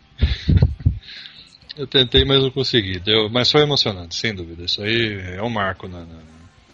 [1.76, 2.98] eu tentei, mas não consegui.
[2.98, 4.64] Deu, mas foi emocionante, sem dúvida.
[4.64, 6.18] Isso aí é um marco na, na,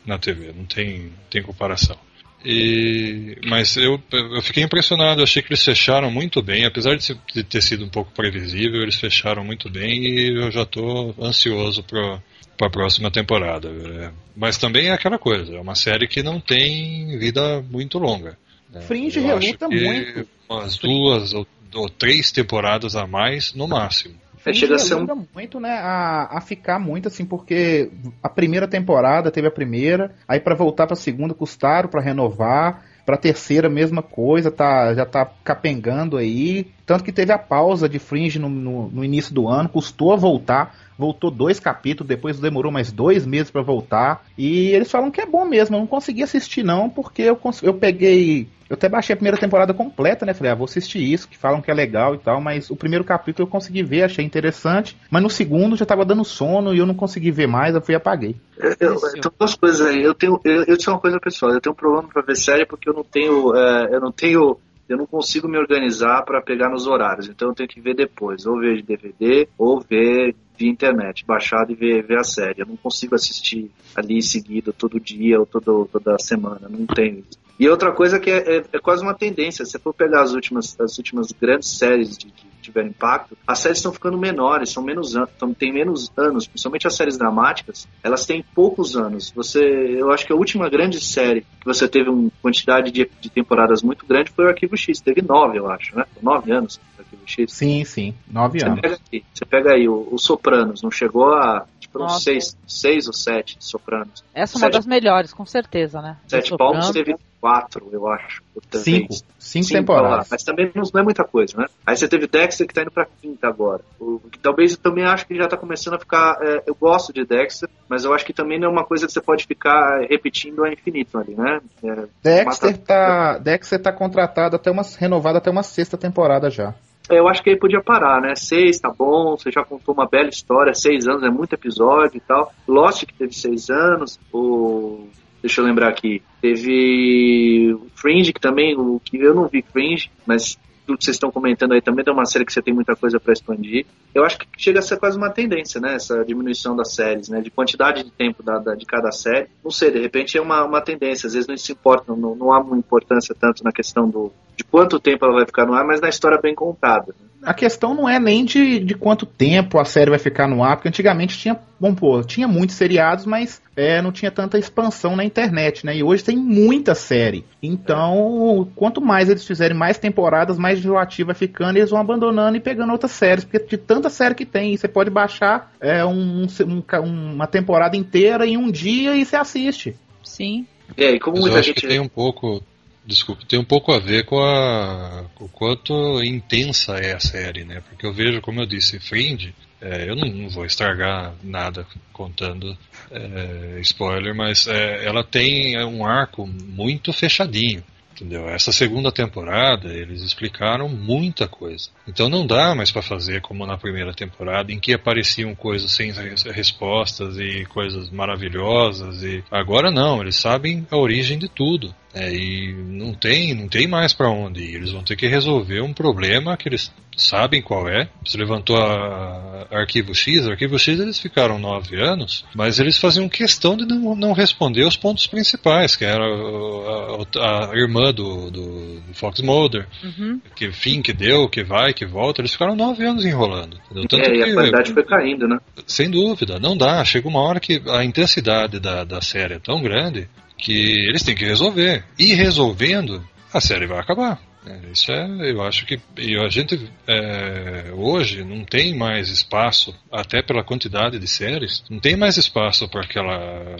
[0.07, 1.99] na TV, não tem, tem comparação.
[2.45, 7.43] E, mas eu, eu fiquei impressionado, eu achei que eles fecharam muito bem, apesar de
[7.45, 12.23] ter sido um pouco previsível, eles fecharam muito bem e eu já estou ansioso para
[12.62, 13.69] a próxima temporada.
[13.69, 18.37] É, mas também é aquela coisa, é uma série que não tem vida muito longa.
[18.73, 18.81] né?
[18.83, 20.29] Fringe Eu acho reluta que muito.
[20.49, 24.14] Umas duas ou, ou três temporadas a mais no máximo.
[24.47, 27.90] É, chega a ser um- ajuda muito, né, a, a ficar muito assim, porque
[28.23, 33.17] a primeira temporada teve a primeira, aí pra voltar pra segunda custaram pra renovar, pra
[33.17, 38.38] terceira mesma coisa, tá, já tá capengando aí, tanto que teve a pausa de Fringe
[38.38, 42.92] no, no, no início do ano, custou a voltar, voltou dois capítulos, depois demorou mais
[42.92, 46.62] dois meses pra voltar, e eles falam que é bom mesmo, eu não consegui assistir
[46.62, 50.33] não, porque eu, eu peguei eu até baixei a primeira temporada completa, né?
[50.33, 53.05] Falei, ah, vou assistir isso, que falam que é legal e tal, mas o primeiro
[53.05, 56.87] capítulo eu consegui ver, achei interessante, mas no segundo já tava dando sono e eu
[56.87, 58.37] não consegui ver mais, eu fui e apaguei.
[58.59, 60.03] Eu, eu, tem duas coisas aí.
[60.03, 61.53] Eu tenho, eu, eu tenho uma coisa pessoal.
[61.53, 64.57] Eu tenho um problema pra ver série porque eu não tenho, é, eu não tenho,
[64.88, 67.29] eu não consigo me organizar pra pegar nos horários.
[67.29, 71.73] Então eu tenho que ver depois, ou ver de DVD, ou ver via internet, baixado
[71.73, 72.61] e ver, ver a série.
[72.61, 76.68] Eu não consigo assistir ali seguido todo dia ou todo, toda semana.
[76.68, 77.43] Não tenho isso.
[77.59, 79.64] E outra coisa que é, é, é quase uma tendência.
[79.64, 83.59] Se você for pegar as últimas, as últimas grandes séries de, que tiveram impacto, as
[83.59, 88.25] séries estão ficando menores, são menos anos, tem menos anos, principalmente as séries dramáticas, elas
[88.27, 89.31] têm poucos anos.
[89.37, 93.31] Você, eu acho que a última grande série que você teve uma quantidade de, de
[93.31, 95.01] temporadas muito grande foi o Arquivo X.
[95.01, 96.05] Teve nove, eu acho, né?
[96.23, 97.53] Nove anos o Arquivo X.
[97.53, 98.81] Sim, sim, nove Você anos.
[98.81, 98.99] pega
[99.33, 101.67] você pega aí o, o Sopranos, não chegou a
[102.02, 102.20] Nossa.
[102.20, 104.24] seis, seis ou sete Sopranos.
[104.35, 106.16] Essa é uma Sete- das melhores, com certeza, né?
[106.26, 108.42] Sete palmos teve quatro, eu acho.
[108.72, 110.11] Cinco, cinco Cinco, temporadas.
[110.18, 111.66] lá, Mas também não, não é muita coisa, né?
[111.87, 113.83] Aí você teve Dexter que tá indo pra quinta agora.
[114.00, 116.38] O, que talvez eu também acho que já tá começando a ficar.
[116.42, 119.12] é, eu gosto de Dexter, mas eu acho que também não é uma coisa que
[119.12, 121.61] você pode ficar repetindo a infinito ali, né?
[121.83, 126.74] É, Dexter mata- tá, Dexter tá contratado até uma renovado até uma sexta temporada já.
[127.09, 128.35] Eu acho que aí podia parar, né?
[128.35, 132.21] Seis, tá bom, você já contou uma bela história, seis anos é muito episódio e
[132.21, 132.53] tal.
[132.67, 135.07] Lost, que teve seis anos, o.
[135.43, 136.23] Deixa eu lembrar aqui.
[136.40, 141.31] Teve Fringe, que também, o que eu não vi Fringe, mas tudo que vocês estão
[141.31, 143.87] comentando aí também, é uma série que você tem muita coisa para expandir.
[144.14, 145.97] Eu acho que chega a ser quase uma tendência, né?
[145.97, 147.40] Essa diminuição das séries, né?
[147.40, 149.49] De quantidade de tempo da, da de cada série.
[149.62, 151.27] Não sei, de repente é uma, uma tendência.
[151.27, 154.64] Às vezes não se importa, não, não há uma importância tanto na questão do, de
[154.64, 157.14] quanto tempo ela vai ficar no ar, mas na história bem contada.
[157.45, 160.77] A questão não é nem de, de quanto tempo a série vai ficar no ar,
[160.77, 165.25] porque antigamente tinha, bom, pô, tinha muitos seriados, mas é, não tinha tanta expansão na
[165.25, 165.95] internet, né?
[165.95, 167.45] E hoje tem muita série.
[167.62, 172.61] Então, quanto mais eles fizerem mais temporadas, mais enjoativa vai ficando, eles vão abandonando e
[172.61, 177.33] pegando outras séries, porque de tanta série que tem, você pode baixar é, um, um,
[177.35, 179.95] uma temporada inteira em um dia e você assiste.
[180.23, 180.67] Sim.
[180.97, 181.83] É, e como muita eu acho gente...
[181.83, 182.62] que tem um pouco
[183.07, 187.64] Desculpe, tem um pouco a ver com, a, com o quanto intensa é a série,
[187.64, 187.83] né?
[187.87, 192.77] Porque eu vejo, como eu disse, Fringe, é, eu não, vou estragar nada contando
[193.11, 197.85] é, spoiler, mas é, ela tem um arco muito fechadinho.
[198.14, 198.49] Entendeu?
[198.49, 201.90] Essa segunda temporada eles explicaram muita coisa.
[202.07, 206.12] Então não dá mais para fazer como na primeira temporada, em que apareciam coisas sem
[206.53, 209.23] respostas e coisas maravilhosas.
[209.25, 211.93] E agora não, eles sabem a origem de tudo.
[212.14, 214.77] É, e não tem, não tem mais para onde ir.
[214.77, 218.09] Eles vão ter que resolver um problema que eles sabem qual é.
[218.24, 223.29] Você levantou a, a Arquivo X, Arquivo X eles ficaram nove anos, mas eles faziam
[223.29, 228.50] questão de não, não responder os pontos principais, que era a, a, a irmã do,
[228.50, 230.40] do, do Fox Mulder, uhum.
[230.55, 232.40] que fim que deu, que vai, que volta.
[232.40, 233.77] Eles ficaram nove anos enrolando.
[233.92, 235.59] Tanto é, que, e a qualidade foi caindo, né?
[235.87, 237.05] Sem dúvida, não dá.
[237.05, 240.73] Chega uma hora que a intensidade da, da série é tão grande que
[241.09, 242.05] eles têm que resolver.
[242.19, 244.40] E resolvendo, a série vai acabar.
[244.67, 249.95] É, isso é, eu acho que e a gente é, hoje não tem mais espaço,
[250.11, 253.77] até pela quantidade de séries, não tem mais espaço para aquela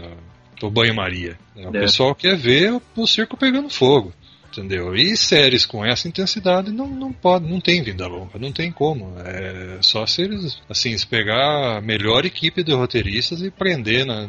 [0.61, 1.39] pro banho-maria.
[1.57, 1.69] Né?
[1.69, 1.81] O é.
[1.81, 4.13] pessoal quer ver o circo pegando fogo,
[4.53, 4.95] entendeu?
[4.95, 9.15] E séries com essa intensidade não, não pode, não tem vinda longa, não tem como.
[9.21, 14.29] É só se eles, assim, se pegar a melhor equipe de roteiristas e prender na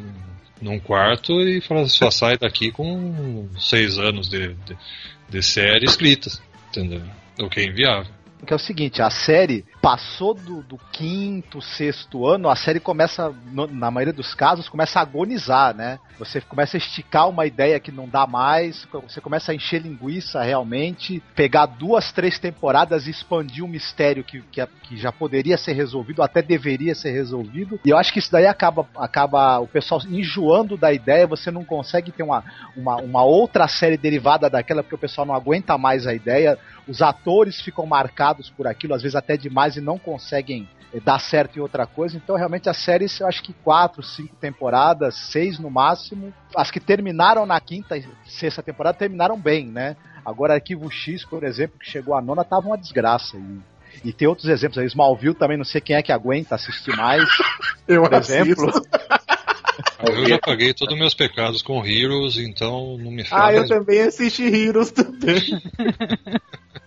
[0.61, 4.77] num quarto e fala, só sai daqui com seis anos de, de,
[5.29, 7.01] de série escritas, entendeu?
[7.39, 8.13] O que é inviável.
[8.45, 13.31] Que é o seguinte, a série passou do, do, quinto, sexto ano, a série começa,
[13.51, 15.99] no, na maioria dos casos, começa a agonizar, né?
[16.17, 20.41] Você começa a esticar uma ideia que não dá mais, você começa a encher linguiça
[20.41, 25.73] realmente, pegar duas, três temporadas e expandir um mistério que, que, que já poderia ser
[25.73, 27.79] resolvido, até deveria ser resolvido.
[27.85, 31.63] E eu acho que isso daí acaba, acaba o pessoal enjoando da ideia, você não
[31.63, 32.43] consegue ter uma,
[32.75, 37.01] uma, uma outra série derivada daquela, porque o pessoal não aguenta mais a ideia, os
[37.01, 41.57] atores ficam marcados por aquilo, às vezes até demais e não conseguem eh, dar certo
[41.57, 42.17] em outra coisa.
[42.17, 46.33] Então, realmente, as séries, eu acho que quatro, cinco temporadas, seis no máximo.
[46.55, 49.95] As que terminaram na quinta e sexta temporada terminaram bem, né?
[50.25, 53.37] Agora, Arquivo X, por exemplo, que chegou à nona, tava uma desgraça.
[53.37, 54.85] E, e tem outros exemplos aí.
[54.87, 57.23] Smallville também, não sei quem é que aguenta assistir mais.
[57.87, 58.71] eu por exemplo.
[60.07, 63.43] Eu já paguei todos os meus pecados com Heroes, então não me faz.
[63.43, 65.41] Ah, eu também assisti Heroes também.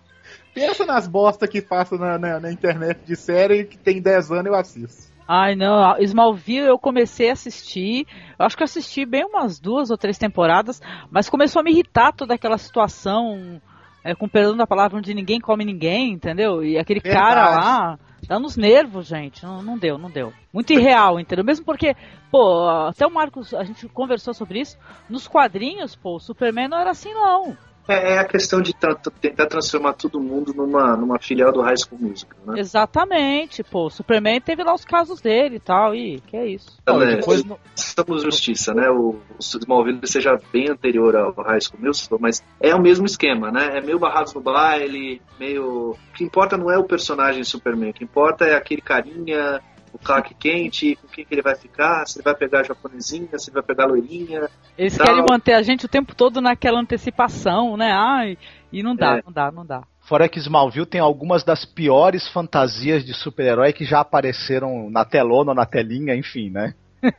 [0.58, 4.46] Pensa nas bosta que faço na, na, na, internet de série que tem 10 anos
[4.46, 5.12] eu assisto.
[5.26, 5.96] Ai, não.
[5.98, 8.06] Smallville eu comecei a assistir.
[8.38, 11.70] Eu acho que eu assisti bem umas duas ou três temporadas, mas começou a me
[11.70, 13.60] irritar toda aquela situação,
[14.02, 16.64] é, com perdão da palavra, onde ninguém come ninguém, entendeu?
[16.64, 17.24] E aquele Verdade.
[17.24, 17.98] cara lá.
[18.26, 19.44] Dá nos nervos, gente.
[19.44, 20.32] Não, não deu, não deu.
[20.52, 21.44] Muito irreal, entendeu?
[21.44, 21.94] Mesmo porque,
[22.30, 24.76] pô, até o Marcos, a gente conversou sobre isso.
[25.08, 27.56] Nos quadrinhos, pô, o Superman não era assim, não.
[27.88, 31.98] É, é a questão de tentar transformar todo mundo numa, numa filial do High School
[31.98, 32.60] Musical, né?
[32.60, 33.86] Exatamente, pô.
[33.86, 36.78] O Superman teve lá os casos dele e tal, e que é isso.
[36.86, 37.58] Não, é, depois no...
[37.74, 38.90] estamos justiça, né?
[38.90, 43.50] O, o Smallville seja bem anterior ao High School Musical, mas é o mesmo esquema,
[43.50, 43.78] né?
[43.78, 45.92] É meio barrados no baile, meio...
[45.92, 49.62] O que importa não é o personagem Superman, o que importa é aquele carinha
[50.00, 53.38] o Clark Kent, com quem que ele vai ficar, se ele vai pegar a japonesinha,
[53.38, 54.48] se ele vai pegar a loirinha.
[54.76, 55.06] Eles tal.
[55.06, 57.90] querem manter a gente o tempo todo naquela antecipação, né?
[57.92, 58.38] Ai,
[58.72, 59.22] e não dá, é.
[59.24, 59.82] não dá, não dá.
[60.00, 65.50] Fora que Smallville tem algumas das piores fantasias de super-herói que já apareceram na telona
[65.50, 66.74] ou na telinha, enfim, né?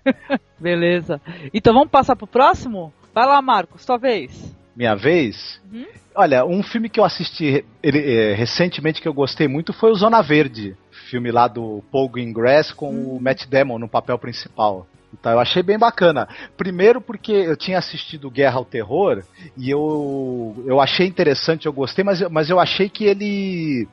[0.59, 1.21] Beleza.
[1.53, 2.91] Então vamos passar pro próximo?
[3.13, 4.55] Vai lá, Marcos, sua vez.
[4.75, 5.61] Minha vez?
[5.71, 5.85] Uhum.
[6.15, 9.95] Olha, um filme que eu assisti ele, é, recentemente que eu gostei muito foi o
[9.95, 10.75] Zona Verde
[11.09, 13.17] filme lá do Paul Greengrass com hum.
[13.17, 14.87] o Matt Damon no papel principal.
[15.13, 16.27] Então eu achei bem bacana.
[16.55, 19.23] Primeiro porque eu tinha assistido Guerra ao Terror
[19.57, 23.87] e eu, eu achei interessante, eu gostei, mas, mas eu achei que ele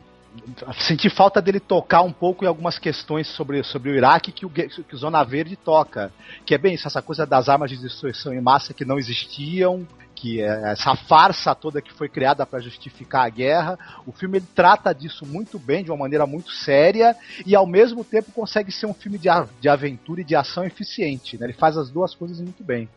[0.80, 4.50] senti falta dele tocar um pouco em algumas questões sobre, sobre o Iraque que o,
[4.50, 6.12] que o Zona Verde toca.
[6.44, 9.86] Que é bem isso, essa coisa das armas de destruição em massa que não existiam,
[10.16, 13.78] que é essa farsa toda que foi criada para justificar a guerra.
[14.06, 18.02] O filme ele trata disso muito bem, de uma maneira muito séria, e ao mesmo
[18.02, 19.28] tempo consegue ser um filme de,
[19.60, 21.38] de aventura e de ação eficiente.
[21.38, 21.46] Né?
[21.46, 22.88] Ele faz as duas coisas muito bem.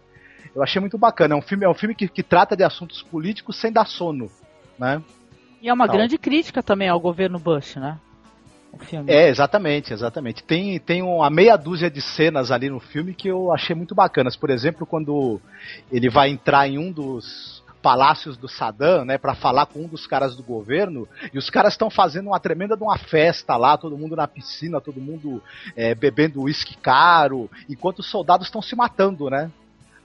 [0.55, 1.35] Eu achei muito bacana.
[1.35, 4.31] É um filme, é um filme que, que trata de assuntos políticos sem dar sono.
[4.79, 5.03] Né?
[5.61, 7.99] E é uma então, grande crítica também ao governo Bush, né?
[9.07, 10.43] É, exatamente, exatamente.
[10.43, 14.35] Tem, tem uma meia dúzia de cenas ali no filme que eu achei muito bacanas.
[14.35, 15.39] Por exemplo, quando
[15.91, 20.05] ele vai entrar em um dos palácios do Saddam, né, para falar com um dos
[20.05, 23.97] caras do governo, e os caras estão fazendo uma tremenda de uma festa lá, todo
[23.97, 25.41] mundo na piscina, todo mundo
[25.75, 29.49] é, bebendo uísque caro, enquanto os soldados estão se matando, né?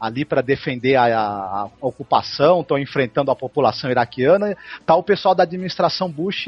[0.05, 5.35] Ali para defender a, a, a ocupação, estão enfrentando a população iraquiana, tá o pessoal
[5.35, 6.47] da administração Bush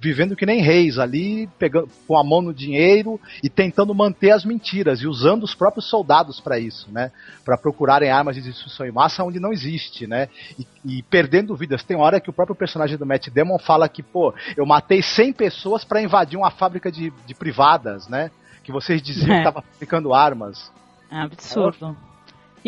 [0.00, 4.44] vivendo que nem reis ali, pegando com a mão no dinheiro e tentando manter as
[4.44, 7.12] mentiras e usando os próprios soldados para isso, né?
[7.44, 10.28] Para procurarem armas de destruição em massa onde não existe, né?
[10.58, 11.84] E, e, perdendo vidas.
[11.84, 15.32] Tem hora que o próprio personagem do Matt Damon fala que, pô, eu matei 100
[15.34, 18.30] pessoas para invadir uma fábrica de, de privadas, né?
[18.64, 19.38] Que vocês diziam é.
[19.38, 20.72] que tava fabricando armas.
[21.10, 21.96] É absurdo.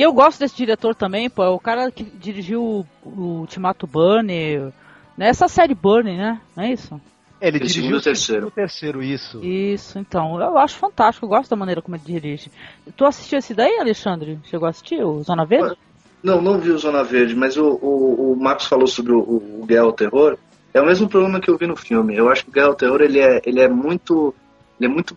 [0.00, 3.86] E eu gosto desse diretor também, pô, é o cara que dirigiu o, o Ultimato
[3.86, 4.72] Burnie,
[5.14, 5.28] né?
[5.28, 6.40] Essa série Burnie, né?
[6.56, 6.98] Não é isso?
[7.38, 8.46] Ele Esse dirigiu o terceiro.
[8.46, 9.44] o terceiro, isso.
[9.44, 10.40] Isso, então.
[10.40, 12.50] Eu acho fantástico, eu gosto da maneira como ele dirige.
[12.96, 14.38] Tu assistiu esse daí, Alexandre?
[14.44, 15.76] Chegou a assistir o Zona Verde?
[16.22, 19.66] Não, não vi o Zona Verde, mas o, o, o Marcos falou sobre o, o
[19.66, 20.38] Guerra ao Terror.
[20.72, 22.16] É o mesmo problema que eu vi no filme.
[22.16, 24.34] Eu acho que o Guerra ao Terror ele é, ele é muito.
[24.80, 25.14] Ele é muito.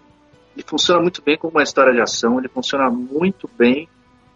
[0.54, 3.88] Ele funciona muito bem como uma história de ação, ele funciona muito bem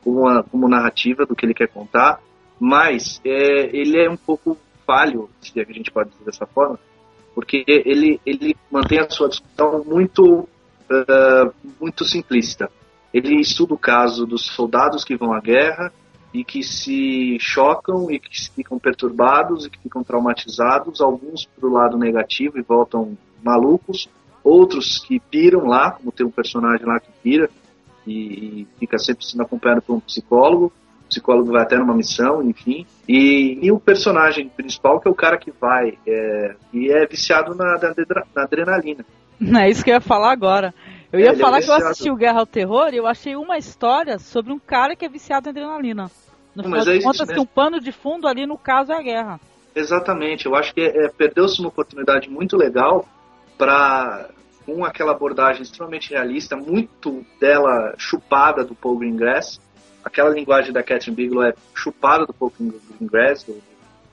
[0.08, 2.22] como, uma, como narrativa do que ele quer contar,
[2.58, 6.80] mas é, ele é um pouco falho, se a gente pode dizer dessa forma,
[7.36, 10.48] porque ele, ele mantém a sua discussão muito,
[10.90, 12.72] uh, muito simplista.
[13.14, 15.92] Ele estuda o caso dos soldados que vão à guerra
[16.34, 21.74] e que se chocam e que ficam perturbados e que ficam traumatizados, alguns para o
[21.74, 24.10] lado negativo e voltam malucos,
[24.42, 27.50] outros que piram lá, como tem um personagem lá que pira,
[28.08, 30.72] e, e fica sempre sendo acompanhado por um psicólogo.
[31.06, 32.86] O psicólogo vai até numa missão, enfim.
[33.08, 37.56] E, e o personagem principal, que é o cara que vai é, e é viciado
[37.56, 37.94] na, na,
[38.36, 39.06] na adrenalina.
[39.62, 40.74] É isso que eu ia falar agora.
[41.12, 43.36] Eu ia é, falar é que eu assisti o Guerra ao Terror e eu achei
[43.36, 46.12] uma história sobre um cara que é viciado em adrenalina.
[46.56, 48.98] No final Mas é de contas, que um pano de fundo ali, no caso, é
[48.98, 49.40] a guerra.
[49.76, 50.48] Exatamente.
[50.48, 53.06] Eu acho que é, perdeu-se uma oportunidade muito legal
[53.58, 54.30] para
[54.68, 59.62] com aquela abordagem extremamente realista, muito dela chupada do Paul Greengrass.
[60.04, 63.48] Aquela linguagem da Catherine Bigelow é chupada do Paul Greengrass.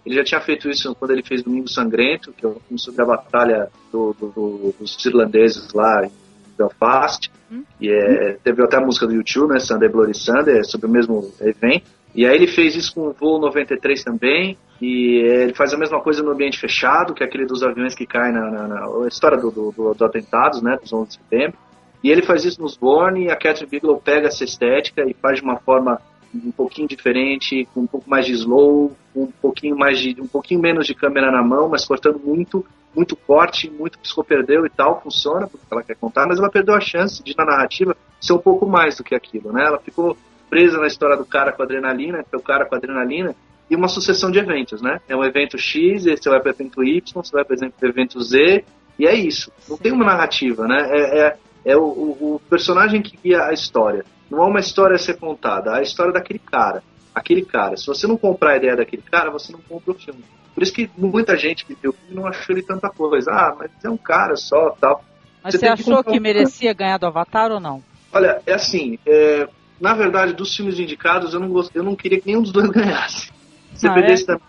[0.07, 3.03] Ele já tinha feito isso quando ele fez Domingo Sangrento, que é um filme sobre
[3.03, 6.13] a batalha do, do, do, dos irlandeses lá em
[6.57, 7.33] Belfast.
[7.51, 7.65] Hum.
[7.81, 10.91] E é, teve até a música do YouTube, né, Sunday Bloody Sunday, é sobre o
[10.91, 11.91] mesmo evento.
[12.15, 16.01] E aí ele fez isso com o voo 93 também, e ele faz a mesma
[16.01, 19.37] coisa no ambiente fechado, que é aquele dos aviões que caem na, na, na história
[19.37, 21.59] do, do, do, do atentados, né, dos 11 de setembro.
[22.03, 25.39] E ele faz isso nos Bourne, e a Catherine Bigelow pega essa estética e faz
[25.39, 26.01] de uma forma
[26.35, 30.61] um pouquinho diferente, com um pouco mais de slow, um pouquinho mais de um pouquinho
[30.61, 35.01] menos de câmera na mão, mas cortando muito, muito corte, muito que perdeu e tal,
[35.01, 38.39] funciona porque ela quer contar, mas ela perdeu a chance de na narrativa ser um
[38.39, 39.65] pouco mais do que aquilo, né?
[39.67, 40.17] Ela ficou
[40.55, 43.35] presa na história do cara com adrenalina, que é o cara com adrenalina,
[43.69, 45.01] e uma sucessão de eventos, né?
[45.09, 48.23] É um evento X, você vai para o evento Y, você vai para o evento
[48.23, 48.65] Z,
[48.97, 49.51] e é isso.
[49.69, 50.89] Não tem uma narrativa, né?
[50.93, 54.05] É, é, é o, o, personagem que guia a história.
[54.31, 56.85] Não é uma história a ser contada, é a história daquele cara.
[57.13, 57.77] Aquele cara.
[57.77, 60.23] Se você não comprar a ideia daquele cara, você não compra o filme.
[60.55, 63.33] Por isso que muita gente que viu o filme não achou ele tanta coisa.
[63.33, 65.05] Ah, mas é um cara só tal.
[65.43, 67.83] Mas você, você achou que, que merecia ganhar do Avatar ou não?
[68.13, 69.49] Olha, é assim, é,
[69.81, 71.75] na verdade, dos filmes indicados, eu não, gost...
[71.75, 73.31] eu não queria que nenhum dos dois ganhasse.
[73.75, 74.27] Se ah, dependesse é?
[74.27, 74.41] da,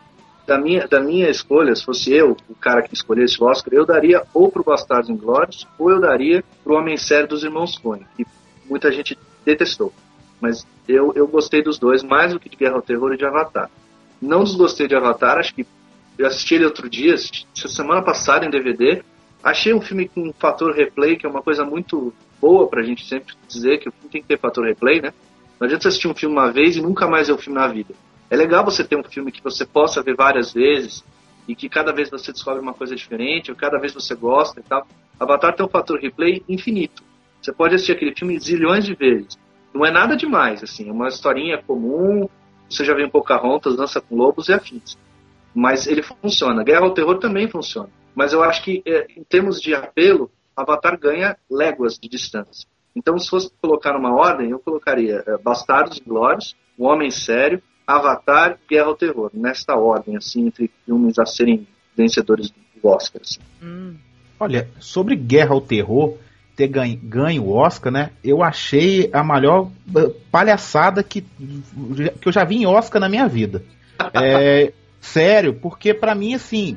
[0.48, 3.86] da, minha, da minha escolha, se fosse eu o cara que escolhesse o Oscar, eu
[3.86, 8.26] daria ou pro Bastardos Inglórios, ou eu daria pro Homem Sério dos Irmãos Coen, que
[8.70, 9.92] muita gente detestou.
[10.40, 13.26] Mas eu, eu gostei dos dois, mais do que de Guerra ao Terror e de
[13.26, 13.70] Avatar.
[14.22, 15.66] Não desgostei de Avatar, acho que
[16.18, 17.16] eu assisti ele outro dia,
[17.54, 19.04] semana passada em DVD.
[19.44, 23.06] Achei um filme com um fator replay, que é uma coisa muito boa pra gente
[23.06, 25.13] sempre dizer que o filme tem que ter fator replay, né?
[25.60, 27.67] Não adianta você assistir um filme uma vez e nunca mais ver o filme na
[27.67, 27.93] vida.
[28.30, 31.04] É legal você ter um filme que você possa ver várias vezes
[31.48, 34.63] e que cada vez você descobre uma coisa diferente, ou cada vez você gosta e
[34.63, 34.88] tal.
[35.19, 37.04] Avatar tem um fator replay infinito.
[37.42, 39.38] Você pode assistir aquele filme zilhões de vezes.
[39.73, 42.27] Não é nada demais, assim, é uma historinha comum,
[42.69, 44.98] você já vê um Pocahontas, Dança com Lobos e afins.
[45.54, 46.63] Mas ele funciona.
[46.63, 47.90] Guerra ao Terror também funciona.
[48.15, 52.67] Mas eu acho que, é, em termos de apelo, Avatar ganha léguas de distância.
[52.95, 58.58] Então, se fosse colocar numa ordem, eu colocaria é, Bastardos Glórios, O Homem Sério, Avatar
[58.63, 63.21] e Guerra ao Terror, nesta ordem, assim, entre filmes a serem vencedores do Oscar.
[63.21, 63.39] Assim.
[63.62, 63.95] Hum.
[64.39, 66.17] Olha, sobre Guerra ao Terror,
[66.56, 68.12] ter ganho, ganho o Oscar, né?
[68.23, 73.27] Eu achei a maior eh, palhaçada que, que eu já vi em Oscar na minha
[73.27, 73.63] vida.
[74.13, 76.73] É, sério, porque para mim, assim,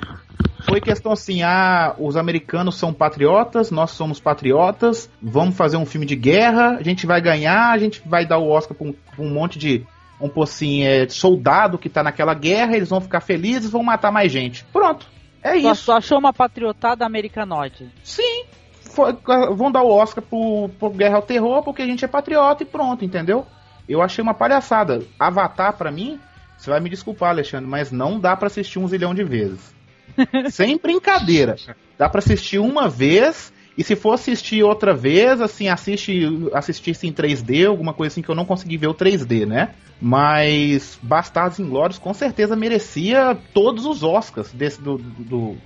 [0.68, 6.06] foi questão assim: ah, os americanos são patriotas, nós somos patriotas, vamos fazer um filme
[6.06, 9.24] de guerra, a gente vai ganhar, a gente vai dar o Oscar pra um, pra
[9.24, 9.86] um monte de.
[10.20, 14.32] Um assim, é, soldado que tá naquela guerra, eles vão ficar felizes, vão matar mais
[14.32, 14.64] gente.
[14.72, 15.06] Pronto.
[15.40, 15.84] É isso.
[15.84, 17.88] Tu achou uma patriotada americanoide?
[18.02, 18.42] Sim.
[18.82, 19.16] Foi,
[19.54, 22.66] vão dar o Oscar pro, pro Guerra ao Terror porque a gente é patriota e
[22.66, 23.46] pronto, entendeu?
[23.88, 25.02] Eu achei uma palhaçada.
[25.20, 26.18] Avatar, para mim,
[26.56, 29.77] você vai me desculpar, Alexandre, mas não dá para assistir um zilhão de vezes.
[30.50, 31.56] Sem brincadeira.
[31.96, 37.12] Dá para assistir uma vez e se for assistir outra vez, assim, assiste, assistisse em
[37.12, 39.70] 3D, alguma coisa assim que eu não consegui ver o 3D, né?
[40.00, 45.56] Mas Bastardos Inglórios com certeza merecia todos os Oscars desse, do, do,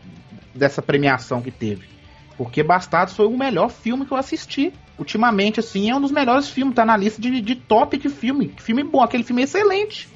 [0.54, 1.86] dessa premiação que teve.
[2.36, 4.74] Porque Bastardos foi o melhor filme que eu assisti.
[4.98, 8.54] Ultimamente, assim, é um dos melhores filmes, tá na lista de, de top de filme.
[8.58, 10.08] Filme bom, aquele filme é excelente.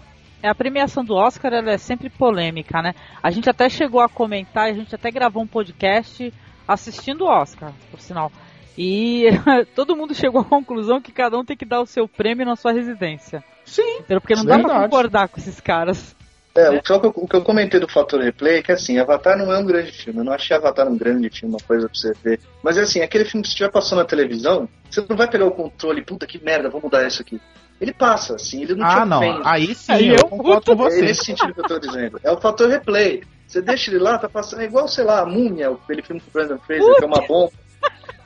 [0.42, 2.94] É, a premiação do Oscar ela é sempre polêmica, né?
[3.22, 6.32] A gente até chegou a comentar, a gente até gravou um podcast
[6.66, 8.30] assistindo o Oscar, por sinal.
[8.76, 9.26] E
[9.74, 12.56] todo mundo chegou à conclusão que cada um tem que dar o seu prêmio na
[12.56, 13.42] sua residência.
[13.64, 14.02] Sim.
[14.06, 16.14] Porque não dá pra concordar com esses caras.
[16.54, 19.36] É, o que, eu, o que eu comentei do fator replay é que assim, Avatar
[19.36, 20.20] não é um grande filme.
[20.20, 22.40] Eu não achei Avatar um grande filme, uma coisa pra você ver.
[22.62, 25.44] Mas é assim, aquele filme que você estiver passando na televisão, você não vai pegar
[25.44, 27.38] o controle, puta que merda, vou mudar isso aqui.
[27.80, 29.38] Ele passa, assim, ele não ah, te ofende.
[29.38, 29.46] Não.
[29.46, 30.98] Aí sim, Aí eu, eu concordo com você.
[30.98, 32.18] É nesse sentido que eu tô dizendo.
[32.24, 33.22] É o fator replay.
[33.46, 34.62] Você deixa ele lá, tá passando.
[34.62, 37.26] É igual, sei lá, a Múmia, aquele filme com o Brandon Fraser, que é uma
[37.26, 37.52] bomba.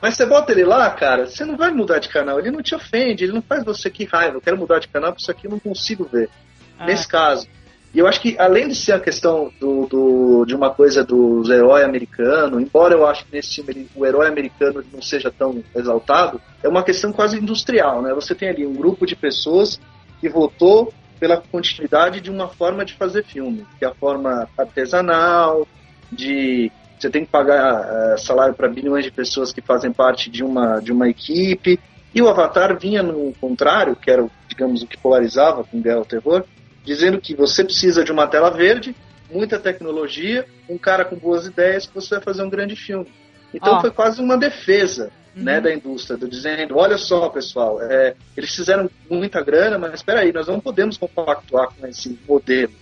[0.01, 2.39] Mas você bota ele lá, cara, você não vai mudar de canal.
[2.39, 4.37] Ele não te ofende, ele não faz você que raiva.
[4.37, 6.31] Eu quero mudar de canal porque isso aqui eu não consigo ver.
[6.79, 6.87] Ah.
[6.87, 7.47] Nesse caso.
[7.93, 11.51] E eu acho que, além de ser a questão do, do, de uma coisa dos
[11.51, 16.41] heróis americanos, embora eu acho que nesse filme o herói americano não seja tão exaltado,
[16.63, 18.15] é uma questão quase industrial, né?
[18.15, 19.81] Você tem ali um grupo de pessoas
[20.21, 25.67] que votou pela continuidade de uma forma de fazer filme, que é a forma artesanal,
[26.13, 30.45] de você tem que pagar uh, salário para bilhões de pessoas que fazem parte de
[30.45, 31.81] uma, de uma equipe.
[32.15, 36.05] E o Avatar vinha no contrário, que era, digamos, o que polarizava com Guerra ao
[36.05, 36.45] Terror,
[36.85, 38.95] dizendo que você precisa de uma tela verde,
[39.31, 43.11] muita tecnologia, um cara com boas ideias, que você vai fazer um grande filme.
[43.53, 43.81] Então oh.
[43.81, 45.43] foi quase uma defesa uhum.
[45.43, 50.21] né, da indústria, do dizendo, olha só, pessoal, é, eles fizeram muita grana, mas espera
[50.21, 52.73] aí, nós não podemos compactuar com esse modelo.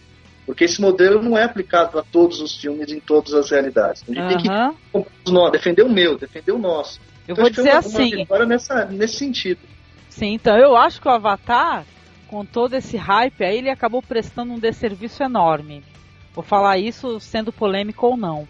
[0.47, 4.03] Porque esse modelo não é aplicado a todos os filmes, em todas as realidades.
[4.03, 4.29] A gente uhum.
[4.29, 6.99] tem que defender o meu, defender o nosso.
[7.27, 8.27] Eu então, vou dizer uma, assim.
[8.27, 9.61] Uma nessa, nesse sentido.
[10.09, 11.85] Sim, então eu acho que o Avatar
[12.29, 15.83] com todo esse hype, aí ele acabou prestando um desserviço enorme.
[16.35, 18.47] Vou falar isso sendo polêmico ou não.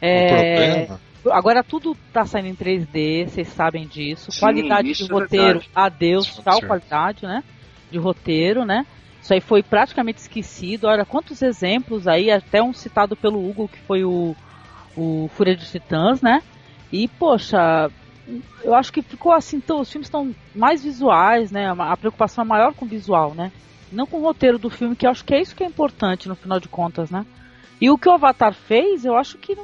[0.00, 0.88] É,
[1.30, 4.30] agora tudo está saindo em 3D, vocês sabem disso.
[4.30, 7.42] Sim, qualidade de é roteiro, é adeus, tal qualidade, né?
[7.90, 8.86] De roteiro, né?
[9.20, 10.86] Isso aí foi praticamente esquecido.
[10.86, 14.34] Olha quantos exemplos aí, até um citado pelo Hugo, que foi o,
[14.96, 16.42] o Fúria de Titãs, né?
[16.90, 17.90] E, poxa,
[18.62, 21.72] eu acho que ficou assim, então, os filmes estão mais visuais, né?
[21.78, 23.50] A preocupação é maior com o visual, né?
[23.90, 26.28] Não com o roteiro do filme, que eu acho que é isso que é importante
[26.28, 27.24] no final de contas, né?
[27.80, 29.56] E o que o Avatar fez, eu acho que,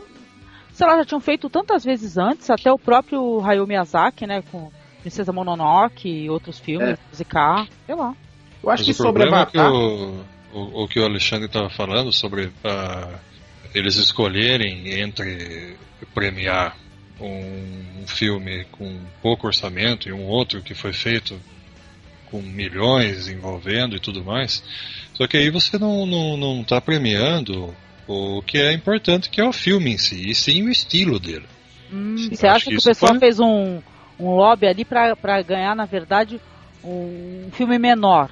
[0.73, 4.43] sei lá, já tinham feito tantas vezes antes, até o próprio Hayao Miyazaki, né?
[4.51, 6.99] Com Princesa Mononoke e outros filmes, é.
[7.11, 8.15] musicar, sei lá.
[8.63, 9.67] Eu acho Mas que sobre Avatar...
[9.67, 13.19] É que o, o, o, que o Alexandre estava falando sobre uh,
[13.75, 15.77] eles escolherem entre
[16.15, 16.77] premiar
[17.21, 21.41] um filme com pouco orçamento e um outro que foi feito
[22.31, 24.63] com milhões envolvendo e tudo mais.
[25.15, 27.75] Só que aí você não, não, não tá premiando
[28.07, 31.47] o que é importante, que é o filme em si, e sim o estilo dele.
[31.93, 33.21] Hum, você acha que, que o pessoal foi...
[33.21, 33.81] fez um,
[34.19, 36.41] um lobby ali para ganhar, na verdade,
[36.83, 38.31] um filme menor?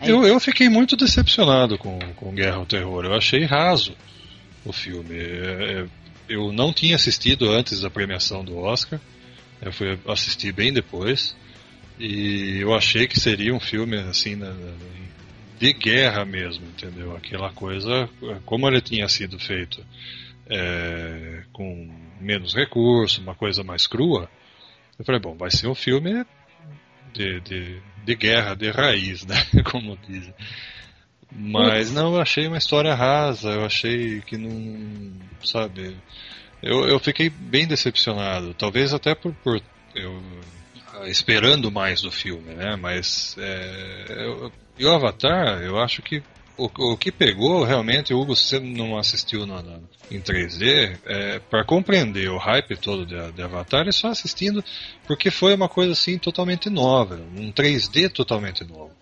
[0.00, 3.04] É eu, eu fiquei muito decepcionado com, com Guerra ao Terror.
[3.04, 3.94] Eu achei raso
[4.64, 5.16] o filme.
[5.16, 5.86] É, é,
[6.28, 9.00] eu não tinha assistido antes da premiação do Oscar.
[9.60, 11.36] Eu fui assistir bem depois.
[11.98, 14.38] E eu achei que seria um filme assim
[15.58, 17.16] de guerra mesmo, entendeu?
[17.16, 18.08] Aquela coisa
[18.44, 19.84] como ele tinha sido feito
[20.48, 24.28] é, com menos recurso, uma coisa mais crua.
[24.98, 26.24] Eu falei, bom, vai ser um filme
[27.12, 29.36] de, de, de guerra, de raiz, né?
[29.70, 30.34] Como dizem.
[31.34, 35.12] Mas não, eu achei uma história rasa, eu achei que não.
[35.42, 35.96] Sabe.
[36.62, 38.54] Eu, eu fiquei bem decepcionado.
[38.54, 39.60] Talvez até por, por
[39.94, 40.22] eu
[41.06, 42.76] esperando mais do filme, né?
[42.76, 46.22] Mas é, eu, E o Avatar, eu acho que
[46.56, 49.62] o, o que pegou realmente, o Hugo, você não assistiu na,
[50.10, 54.64] em 3D, é, para compreender o hype todo de, de Avatar, é só assistindo,
[55.06, 58.92] porque foi uma coisa assim totalmente nova, um 3D totalmente novo.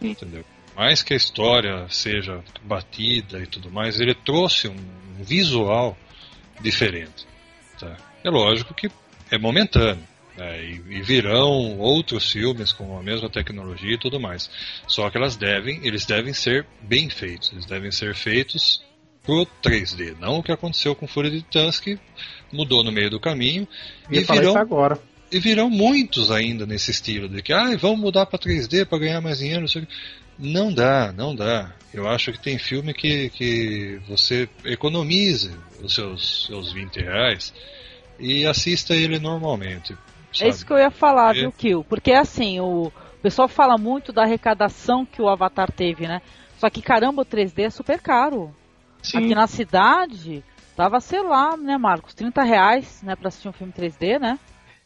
[0.00, 0.44] Entendeu?
[0.80, 5.94] Mais que a história seja batida e tudo mais, ele trouxe um, um visual
[6.58, 7.26] diferente.
[7.78, 7.98] Tá?
[8.24, 8.88] É lógico que
[9.30, 10.08] é momentâneo.
[10.38, 14.50] É, e, e, virão outros filmes com a mesma tecnologia e tudo mais.
[14.88, 17.52] Só que elas devem, eles devem ser bem feitos.
[17.52, 18.82] Eles devem ser feitos
[19.22, 21.98] pro 3D, não o que aconteceu com Fúria de Titãs que
[22.50, 23.68] mudou no meio do caminho
[24.10, 24.98] e virão agora.
[25.30, 29.20] E virão muitos ainda nesse estilo de que ah, vamos mudar para 3D para ganhar
[29.20, 29.60] mais dinheiro.
[29.60, 29.68] Não
[30.72, 31.72] dá, não dá.
[31.92, 35.50] Eu acho que tem filme que, que você economize
[35.82, 37.52] os seus, seus 20 reais
[38.18, 39.96] e assista ele normalmente.
[40.32, 40.46] Sabe?
[40.46, 41.84] É isso que eu ia falar, viu, Kill?
[41.84, 46.22] Porque assim, o pessoal fala muito da arrecadação que o Avatar teve, né?
[46.58, 48.54] Só que caramba, o 3D é super caro.
[49.02, 49.18] Sim.
[49.18, 50.44] Aqui na cidade,
[50.76, 54.38] tava, sei lá, né, Marcos, 30 reais, né, pra assistir um filme 3D, né?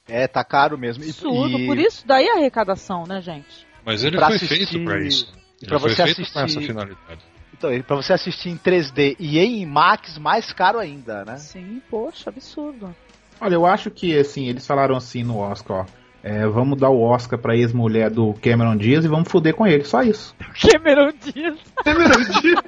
[0.08, 1.02] É, tá caro mesmo.
[1.02, 1.66] Absurdo, e...
[1.66, 3.66] por isso daí a arrecadação, né, gente?
[3.84, 4.66] Mas ele pra foi assistir...
[4.66, 5.43] feito pra isso.
[5.64, 6.38] Ele pra você assistir...
[6.38, 7.24] essa finalidade.
[7.52, 11.36] Então, pra você assistir em 3D e em IMAX, mais caro ainda, né?
[11.36, 12.94] Sim, poxa, absurdo.
[13.40, 15.86] Olha, eu acho que assim, eles falaram assim no Oscar, ó.
[16.22, 19.84] É, vamos dar o Oscar pra ex-mulher do Cameron Diaz e vamos foder com ele,
[19.84, 20.34] só isso.
[20.60, 21.58] Cameron Diaz.
[21.84, 22.62] Cameron Diaz.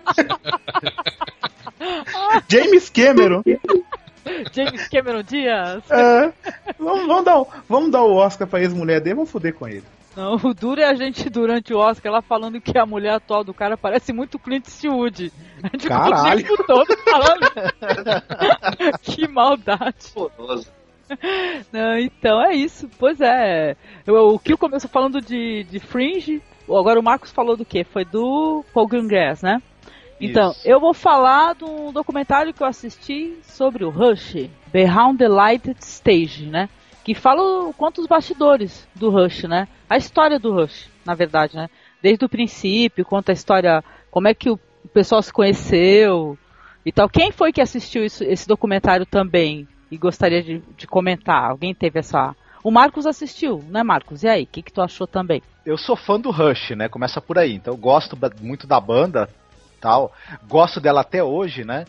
[2.49, 3.43] James Cameron.
[4.53, 5.83] James Cameron Diaz.
[5.91, 6.33] É,
[6.79, 9.85] vamos, vamos, dar, vamos dar o Oscar pra ex-mulher dele, vamos foder com ele.
[10.17, 13.45] Não, o duro é a gente durante o Oscar ela falando que a mulher atual
[13.45, 15.31] do cara parece muito Clint Eastwood.
[15.63, 16.55] A gente Caralho.
[16.55, 17.53] o todo falando.
[19.03, 20.15] que maldade.
[21.71, 22.89] Não, então é isso.
[22.99, 23.77] Pois é.
[24.07, 26.43] O Kill começou falando de, de Fringe.
[26.65, 27.85] Agora o Marcos falou do que?
[27.85, 29.61] Foi do Paul Greengrass, né?
[30.21, 30.67] Então, Isso.
[30.67, 35.79] eu vou falar de um documentário que eu assisti sobre o Rush, Behind the Lighted
[35.81, 36.69] Stage, né?
[37.05, 39.69] Que fala conta os bastidores do Rush, né?
[39.89, 41.69] A história do Rush, na verdade, né?
[42.03, 44.59] Desde o princípio, conta a história, como é que o
[44.93, 46.39] pessoal se conheceu
[46.85, 47.09] e tal.
[47.09, 51.51] Quem foi que assistiu isso, esse documentário também e gostaria de, de comentar?
[51.51, 52.35] Alguém teve essa
[52.67, 54.25] o Marcos assistiu, né, Marcos?
[54.25, 55.41] E aí, o que, que tu achou também?
[55.65, 56.89] Eu sou fã do Rush, né?
[56.89, 57.55] Começa por aí.
[57.55, 59.29] Então eu gosto muito da banda,
[59.87, 60.13] tal.
[60.49, 61.85] Gosto dela até hoje, né?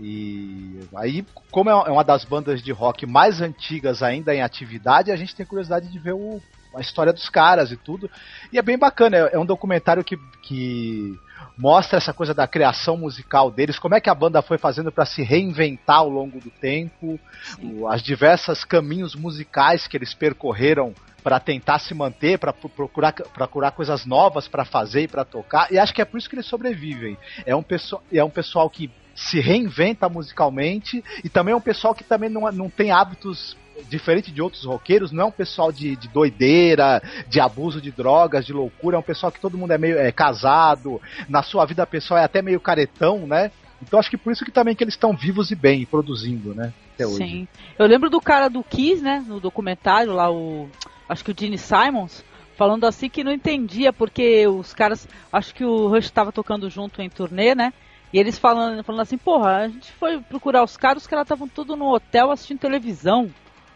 [0.00, 5.16] E aí, como é uma das bandas de rock mais antigas ainda em atividade, a
[5.16, 6.40] gente tem curiosidade de ver o,
[6.74, 8.10] a história dos caras e tudo.
[8.50, 11.14] E é bem bacana, é, é um documentário que, que
[11.56, 15.04] mostra essa coisa da criação musical deles, como é que a banda foi fazendo para
[15.04, 17.20] se reinventar ao longo do tempo,
[17.88, 24.04] as diversas caminhos musicais que eles percorreram para tentar se manter, para procurar, procurar coisas
[24.04, 25.72] novas para fazer e para tocar.
[25.72, 27.16] E acho que é por isso que eles sobrevivem.
[27.46, 31.94] É um pessoal, é um pessoal que se reinventa musicalmente e também é um pessoal
[31.94, 33.56] que também não, não tem hábitos
[33.88, 38.44] diferente de outros roqueiros, não é um pessoal de, de, doideira, de abuso de drogas,
[38.44, 41.86] de loucura, é um pessoal que todo mundo é meio é, casado, na sua vida
[41.86, 43.50] pessoal é até meio caretão, né?
[43.86, 46.72] Então acho que por isso que também que eles estão vivos e bem, produzindo, né?
[46.94, 47.16] Até hoje.
[47.16, 47.48] Sim.
[47.78, 49.24] Eu lembro do cara do Kiss, né?
[49.26, 50.68] No documentário lá, o
[51.08, 52.24] acho que o Gene Simons,
[52.56, 57.02] falando assim que não entendia porque os caras, acho que o Rush estava tocando junto
[57.02, 57.72] em turnê, né?
[58.12, 61.48] E eles falando, falando assim, porra, a gente foi procurar os caras, os caras estavam
[61.48, 63.28] tudo no hotel assistindo televisão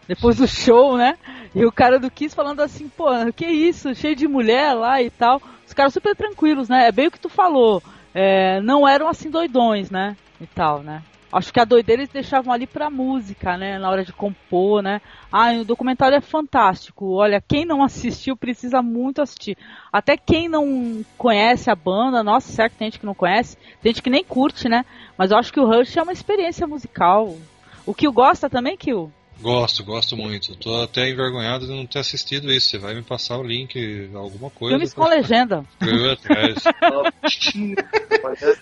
[0.07, 1.17] depois do show, né?
[1.53, 5.09] E o cara do Kiss falando assim, pô, que isso, cheio de mulher lá e
[5.09, 5.41] tal.
[5.67, 6.87] Os caras super tranquilos, né?
[6.87, 7.83] É bem o que tu falou.
[8.13, 10.15] É, não eram assim doidões, né?
[10.41, 11.01] E tal, né?
[11.31, 13.77] Acho que a doideira eles deixavam ali pra música, né?
[13.77, 14.99] Na hora de compor, né?
[15.31, 17.13] Ah, o documentário é fantástico.
[17.13, 19.55] Olha, quem não assistiu precisa muito assistir.
[19.93, 24.01] Até quem não conhece a banda, nossa, certo, tem gente que não conhece, tem gente
[24.01, 24.83] que nem curte, né?
[25.15, 27.37] Mas eu acho que o Rush é uma experiência musical.
[27.85, 29.11] O Kill gosta também, Kill?
[29.41, 30.55] Gosto, gosto muito.
[30.55, 32.69] Tô até envergonhado de não ter assistido isso.
[32.69, 34.75] Você vai me passar o link, alguma coisa.
[34.75, 35.63] Filmes com legenda.
[35.81, 36.63] Eu atrás.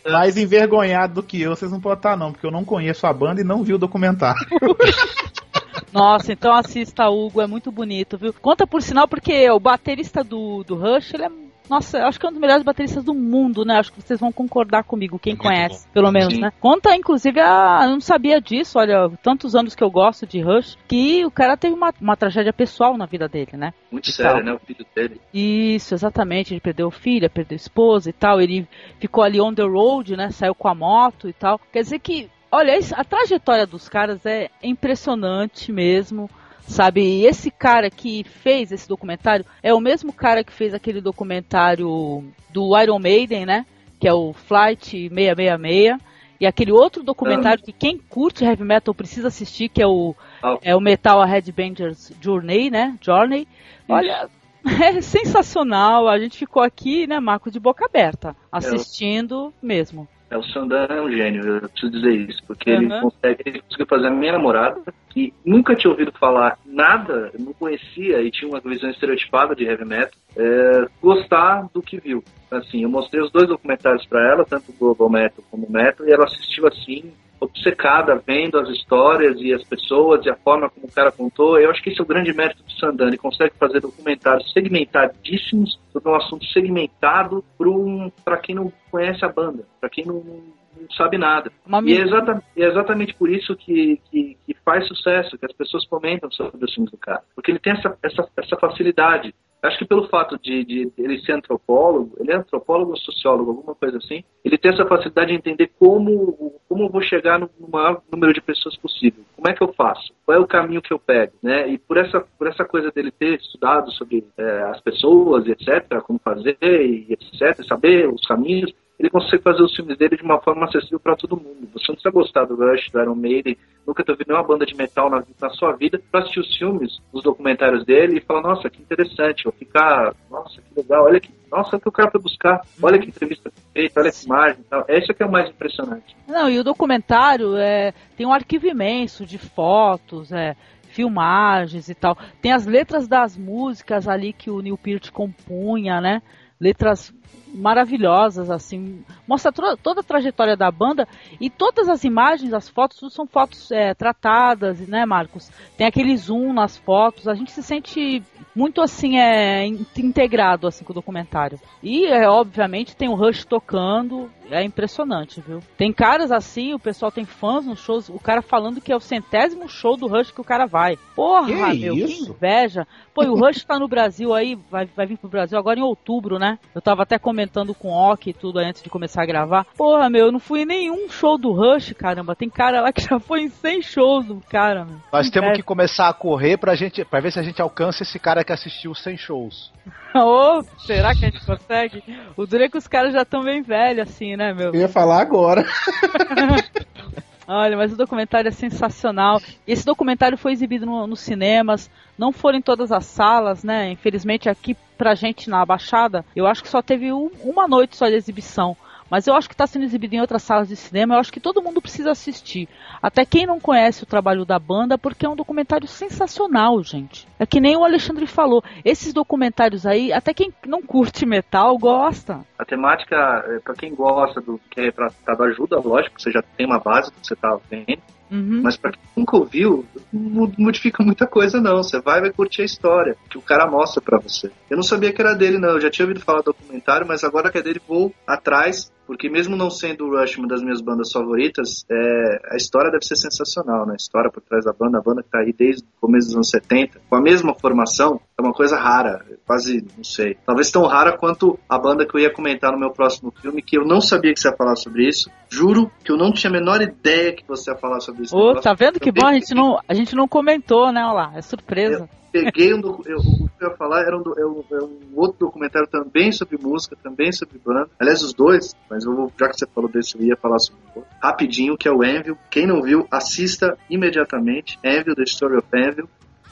[0.11, 3.13] Mais envergonhado do que eu, vocês não podem estar, não, porque eu não conheço a
[3.13, 4.45] banda e não vi o documentário.
[5.91, 8.33] Nossa, então assista, Hugo, é muito bonito, viu?
[8.33, 11.29] Conta por sinal, porque o baterista do, do Rush, ele é
[11.69, 13.77] nossa, acho que é um dos melhores bateristas do mundo, né?
[13.77, 15.93] Acho que vocês vão concordar comigo, quem conhece, bom.
[15.93, 16.41] pelo menos, Sim.
[16.41, 16.51] né?
[16.59, 17.81] Conta, inclusive, a...
[17.83, 21.57] eu não sabia disso, olha, tantos anos que eu gosto de Rush, que o cara
[21.57, 23.73] teve uma, uma tragédia pessoal na vida dele, né?
[23.91, 24.53] Muito sério, né?
[24.53, 25.21] O filho dele.
[25.33, 26.53] Isso, exatamente.
[26.53, 28.41] Ele perdeu filha, perdeu esposa e tal.
[28.41, 28.67] Ele
[28.99, 30.29] ficou ali on the road, né?
[30.31, 31.59] Saiu com a moto e tal.
[31.71, 36.29] Quer dizer que, olha, a trajetória dos caras é impressionante mesmo
[36.67, 37.01] sabe?
[37.01, 42.23] E esse cara que fez esse documentário é o mesmo cara que fez aquele documentário
[42.49, 43.65] do Iron Maiden, né?
[43.99, 45.97] Que é o Flight 666.
[46.39, 50.13] E aquele outro documentário que quem curte heavy metal precisa assistir, que é o,
[50.61, 52.95] é o Metal a Headbangers Journey, né?
[53.01, 53.47] Journey.
[53.89, 54.29] Olha,
[54.83, 56.07] é sensacional.
[56.07, 60.07] A gente ficou aqui, né, Marco, de boca aberta, assistindo é, mesmo.
[60.29, 62.81] É, o Sandan é um gênio, eu preciso dizer isso, porque uhum.
[62.81, 67.53] ele, consegue, ele conseguiu fazer a minha namorada, que nunca tinha ouvido falar nada, não
[67.53, 72.23] conhecia e tinha uma visão estereotipada de heavy metal, é, gostar do que viu.
[72.51, 76.05] Assim, eu mostrei os dois documentários para ela, tanto o Global Metal como o Metal,
[76.05, 80.87] e ela assistiu assim, obcecada vendo as histórias e as pessoas e a forma como
[80.87, 81.59] o cara contou.
[81.59, 83.07] Eu acho que esse é o grande mérito do Sandan.
[83.07, 88.11] Ele consegue fazer documentários segmentadíssimos sobre um assunto segmentado para um,
[88.43, 91.51] quem não conhece a banda, para quem não, não sabe nada.
[91.83, 95.85] E é, exata, é, exatamente por isso que, que, que, faz sucesso, que as pessoas
[95.85, 97.23] comentam sobre os filmes do cara.
[97.35, 101.33] Porque ele tem essa, essa, essa facilidade Acho que pelo fato de, de, ele ser
[101.33, 105.71] antropólogo, ele é antropólogo ou sociólogo, alguma coisa assim, ele tem essa facilidade de entender
[105.79, 109.23] como, como eu vou chegar no, maior número de pessoas possível.
[109.35, 110.13] Como é que eu faço?
[110.25, 111.33] Qual é o caminho que eu pego?
[111.41, 111.69] Né?
[111.69, 116.19] E por essa, por essa coisa dele ter estudado sobre é, as pessoas, etc., como
[116.19, 120.65] fazer, e etc., saber os caminhos, ele consegue fazer os filmes dele de uma forma
[120.65, 121.69] acessível para todo mundo.
[121.73, 124.75] Você não precisa gostar do Rush, do Iron Maiden, nunca ter ouvido nenhuma banda de
[124.75, 128.69] metal na, na sua vida para assistir os filmes, os documentários dele e falar, nossa,
[128.69, 132.21] que interessante, vou ficar, nossa, que legal, olha que, nossa, o que o cara foi
[132.21, 134.85] buscar, olha que entrevista feita, olha que imagem e tal.
[134.87, 136.17] É isso que é o mais impressionante.
[136.27, 140.55] Não, e o documentário é, tem um arquivo imenso de fotos, é,
[140.87, 142.17] filmagens e tal.
[142.41, 146.21] Tem as letras das músicas ali que o Neil Peart compunha, né?
[146.59, 147.13] Letras
[147.53, 151.07] maravilhosas, assim, mostra toda a trajetória da banda
[151.39, 155.49] e todas as imagens, as fotos, são fotos é, tratadas, né, Marcos?
[155.77, 158.23] Tem aquele zoom nas fotos, a gente se sente
[158.55, 161.59] muito assim, é, integrado assim com o documentário.
[161.81, 165.59] E, é, obviamente, tem o Rush tocando, é impressionante, viu?
[165.77, 168.99] Tem caras assim, o pessoal tem fãs nos shows, o cara falando que é o
[168.99, 170.97] centésimo show do Rush que o cara vai.
[171.15, 172.25] Porra, que meu, isso?
[172.25, 172.87] que inveja.
[173.13, 175.83] Pô, e o Rush tá no Brasil aí, vai, vai vir pro Brasil agora em
[175.83, 176.57] outubro, né?
[176.73, 179.65] Eu tava até comentando com o Ok e tudo antes de começar a gravar.
[179.75, 182.35] Porra, meu, eu não fui em nenhum show do Rush, caramba.
[182.35, 184.97] Tem cara lá que já foi em 100 shows do cara, meu.
[185.11, 188.19] Nós temos que começar a correr pra, gente, pra ver se a gente alcança esse
[188.19, 189.71] cara que assistiu 100 shows.
[190.15, 192.03] Ô, oh, será que a gente consegue?
[192.35, 194.73] O duro é que os caras já estão bem velhos, assim, né, meu?
[194.73, 195.65] Eu ia falar agora.
[197.47, 199.41] Olha, mas o documentário é sensacional.
[199.65, 203.89] Esse documentário foi exibido no, nos cinemas, não foram em todas as salas, né?
[203.89, 208.07] Infelizmente aqui pra gente na Baixada, eu acho que só teve um, uma noite só
[208.09, 208.75] de exibição.
[209.09, 211.15] Mas eu acho que está sendo exibido em outras salas de cinema.
[211.15, 212.67] Eu acho que todo mundo precisa assistir.
[213.01, 217.27] Até quem não conhece o trabalho da banda, porque é um documentário sensacional, gente.
[217.39, 218.63] É que nem o Alexandre falou.
[218.83, 222.41] Esses documentários aí, até quem não curte metal gosta.
[222.57, 223.15] A temática,
[223.47, 227.11] é, para quem gosta do que é retratado, ajuda, lógico, você já tem uma base
[227.11, 228.01] do que você está vendo.
[228.29, 228.61] Uhum.
[228.61, 231.77] Mas para quem nunca ouviu, não modifica muita coisa não.
[231.77, 234.51] Você vai vai curtir a história que o cara mostra para você.
[234.69, 237.23] Eu não sabia que era dele não, eu já tinha ouvido falar do documentário, mas
[237.23, 240.81] agora que é dele vou atrás porque mesmo não sendo o Rush uma das minhas
[240.81, 243.93] bandas favoritas, é, a história deve ser sensacional, né?
[243.93, 246.35] A história por trás da banda, a banda que tá aí desde o começo dos
[246.35, 250.85] anos 70, com a mesma formação, é uma coisa rara, quase, não sei, talvez tão
[250.85, 254.01] rara quanto a banda que eu ia comentar no meu próximo filme, que eu não
[254.01, 257.33] sabia que você ia falar sobre isso, juro que eu não tinha a menor ideia
[257.33, 258.37] que você ia falar sobre isso.
[258.37, 261.31] Ô, tá vendo que bom, a gente, não, a gente não comentou, né, olha lá,
[261.35, 262.03] é surpresa.
[262.03, 264.99] Eu, peguei um eu, o que eu ia falar era um, é um, é um,
[265.15, 267.89] outro documentário também sobre música, também sobre banda.
[267.99, 271.03] Aliás, os dois, mas vou, já que você falou desse, eu ia falar sobre um.
[271.21, 272.37] Rapidinho, que é o Envil.
[272.49, 274.77] Quem não viu, assista imediatamente.
[274.83, 276.09] Envil, The Story of Envil.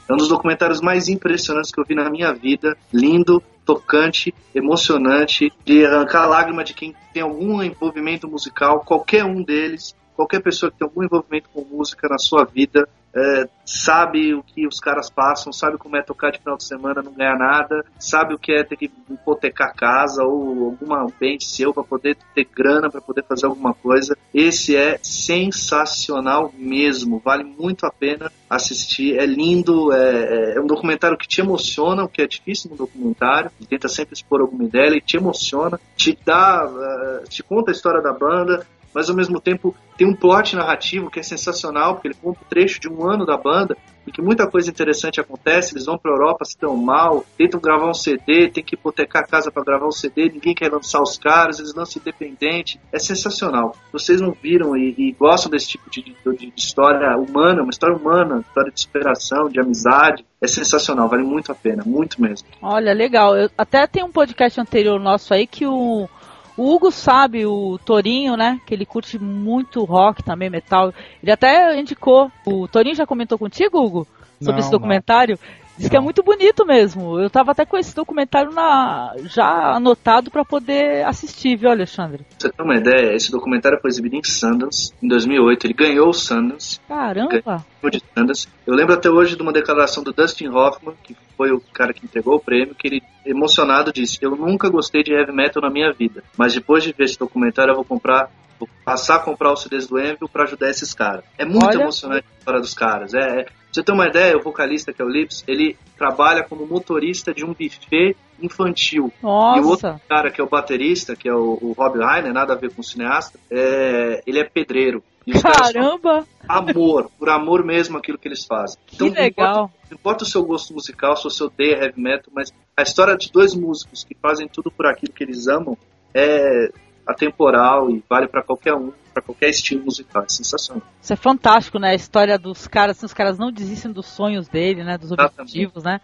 [0.08, 2.76] É um dos documentários mais impressionantes que eu vi na minha vida.
[2.92, 9.42] Lindo, tocante, emocionante, de arrancar a lágrima de quem tem algum envolvimento musical, qualquer um
[9.42, 14.42] deles, qualquer pessoa que tem algum envolvimento com música na sua vida, é, sabe o
[14.42, 17.84] que os caras passam, sabe como é tocar de final de semana, não ganhar nada,
[17.98, 22.44] sabe o que é ter que hipotecar casa ou alguma bem seu para poder ter
[22.44, 24.16] grana, para poder fazer alguma coisa.
[24.34, 29.18] Esse é sensacional mesmo, vale muito a pena assistir.
[29.18, 32.76] É lindo, é, é, é um documentário que te emociona, o que é difícil no
[32.76, 33.50] documentário.
[33.68, 38.02] Tenta sempre expor alguma ideia, ele te emociona, te dá, uh, te conta a história
[38.02, 42.14] da banda, mas ao mesmo tempo tem um plot narrativo que é sensacional, porque ele
[42.14, 43.76] conta um trecho de um ano da banda
[44.06, 45.74] e que muita coisa interessante acontece.
[45.74, 49.22] Eles vão para a Europa, se dão mal, tentam gravar um CD, tem que hipotecar
[49.22, 52.80] a casa para gravar um CD, ninguém quer lançar os caras, eles lançam independente.
[52.90, 53.76] É sensacional.
[53.92, 57.96] Vocês não viram e, e gostam desse tipo de, de, de, história humana, uma história
[57.96, 60.24] humana, história de superação, de amizade.
[60.40, 62.48] É sensacional, vale muito a pena, muito mesmo.
[62.62, 63.36] Olha, legal.
[63.36, 66.08] Eu, até tem um podcast anterior nosso aí que o
[66.56, 68.60] o Hugo sabe, o Torinho, né?
[68.66, 70.92] Que ele curte muito rock também, metal.
[71.22, 72.30] Ele até indicou.
[72.46, 74.06] O Torinho já comentou contigo, Hugo?
[74.38, 75.38] Sobre não, esse documentário?
[75.40, 75.65] Não.
[75.78, 77.20] Diz que é muito bonito mesmo.
[77.20, 82.24] Eu tava até com esse documentário na, já anotado para poder assistir, viu, Alexandre?
[82.24, 85.66] Pra você ter uma ideia, esse documentário foi exibido em Sundance em 2008.
[85.66, 86.80] Ele ganhou o Sundance.
[86.88, 87.64] Caramba!
[87.90, 88.48] De Sundance.
[88.66, 92.04] Eu lembro até hoje de uma declaração do Dustin Hoffman, que foi o cara que
[92.04, 95.92] entregou o prêmio, que ele, emocionado, disse: Eu nunca gostei de heavy metal na minha
[95.92, 99.62] vida, mas depois de ver esse documentário, eu vou comprar vou passar a comprar os
[99.62, 101.24] CDs do Envil para ajudar esses caras.
[101.38, 101.82] É muito Olha.
[101.82, 103.14] emocionante a história dos caras.
[103.14, 103.46] É, é,
[103.76, 107.44] você ter uma ideia, o vocalista que é o Lips, ele trabalha como motorista de
[107.44, 109.12] um buffet infantil.
[109.22, 109.58] Nossa.
[109.58, 112.54] E o outro cara que é o baterista, que é o, o Rob Reiner, nada
[112.54, 115.02] a ver com o cineasta, é, ele é pedreiro.
[115.42, 116.24] Caramba!
[116.48, 118.78] Amor, por amor mesmo aquilo que eles fazem.
[118.86, 119.54] Que então, legal.
[119.54, 122.82] Não importa, não importa, o seu gosto musical, se você odeia heavy metal, mas a
[122.82, 125.76] história de dois músicos que fazem tudo por aquilo que eles amam
[126.14, 126.70] é
[127.06, 130.24] atemporal e vale para qualquer um, para qualquer estilo musical.
[130.24, 130.82] É sensacional.
[131.00, 131.90] Isso é fantástico, né?
[131.90, 134.98] A história dos caras, assim, os caras não desistem dos sonhos dele, né?
[134.98, 136.02] Dos objetivos, né?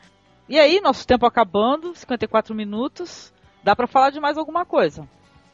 [0.49, 3.31] E aí, nosso tempo acabando, 54 minutos.
[3.63, 5.07] Dá para falar de mais alguma coisa?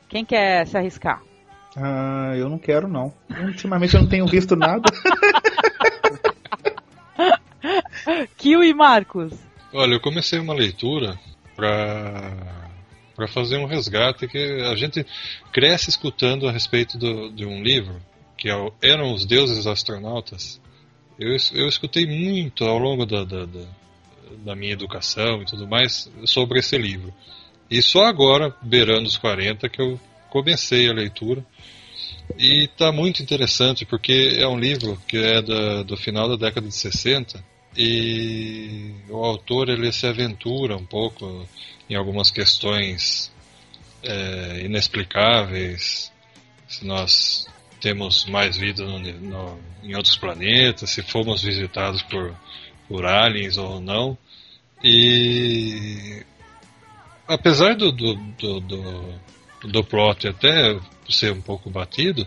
[0.08, 1.20] Quem quer se arriscar?
[1.76, 3.12] Ah, eu não quero, não.
[3.28, 4.82] Ultimamente eu não tenho visto nada.
[8.38, 9.32] Kill e Marcos.
[9.72, 11.18] Olha, eu comecei uma leitura
[11.54, 12.67] para
[13.18, 15.04] para fazer um resgate que a gente
[15.52, 18.00] cresce escutando a respeito do, de um livro
[18.36, 20.60] que é eram os deuses astronautas.
[21.18, 23.64] Eu, eu escutei muito ao longo da, da, da,
[24.44, 27.12] da minha educação e tudo mais sobre esse livro.
[27.68, 29.98] E só agora, beirando os 40, que eu
[30.30, 31.44] comecei a leitura.
[32.38, 36.68] E está muito interessante porque é um livro que é da, do final da década
[36.68, 37.42] de 60
[37.78, 41.48] e o autor ele se aventura um pouco
[41.88, 43.32] em algumas questões
[44.02, 46.12] é, inexplicáveis,
[46.66, 47.46] se nós
[47.80, 52.34] temos mais vida no, no, em outros planetas, se fomos visitados por,
[52.88, 54.18] por aliens ou não.
[54.82, 56.24] E
[57.28, 59.14] apesar do, do, do, do,
[59.68, 62.26] do plot até ser um pouco batido,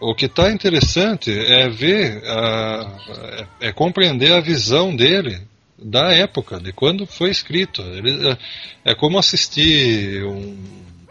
[0.00, 5.40] o que está interessante é ver, é, é, compreender a visão dele
[5.76, 7.82] da época, de quando foi escrito.
[7.82, 8.38] Ele, é,
[8.84, 10.56] é como assistir um,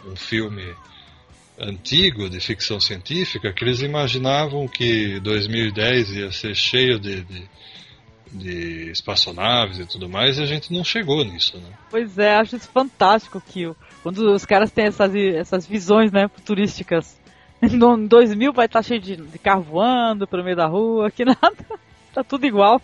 [0.06, 0.74] um filme
[1.60, 7.50] antigo de ficção científica que eles imaginavam que 2010 ia ser cheio de, de,
[8.32, 11.70] de, espaçonaves e tudo mais e a gente não chegou nisso, né?
[11.90, 13.76] Pois é, acho isso fantástico, Kio.
[14.04, 17.17] Quando os caras têm essas, essas visões né, futurísticas.
[17.74, 21.40] No 2000 vai estar cheio de, de carro voando pelo meio da rua, que nada.
[22.14, 22.82] Tá tudo igual.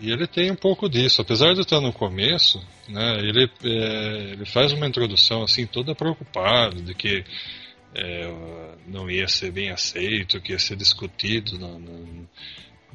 [0.00, 4.46] E ele tem um pouco disso, apesar de estar no começo, né, ele, é, ele
[4.46, 7.24] faz uma introdução assim toda preocupado de que
[7.94, 8.32] é,
[8.86, 11.78] não ia ser bem aceito, que ia ser discutido na,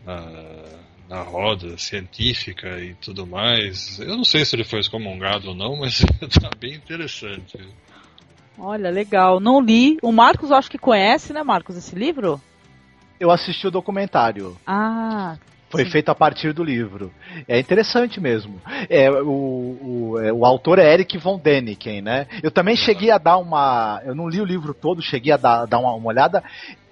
[0.05, 0.65] na,
[1.09, 3.99] na, roda científica e tudo mais.
[3.99, 7.59] Eu não sei se ele foi excomungado ou não, mas está bem interessante.
[8.57, 9.39] Olha, legal.
[9.39, 9.97] Não li.
[10.01, 12.39] O Marcos acho que conhece, né, Marcos, esse livro?
[13.19, 14.57] Eu assisti o documentário.
[14.65, 15.37] Ah,
[15.73, 15.89] foi Sim.
[15.89, 17.11] feito a partir do livro.
[17.47, 18.61] É interessante mesmo.
[18.87, 22.27] É, o, o, é, o autor é Eric von Däniken, né?
[22.43, 23.99] Eu também cheguei a dar uma.
[24.05, 26.43] Eu não li o livro todo, cheguei a dar, dar uma, uma olhada.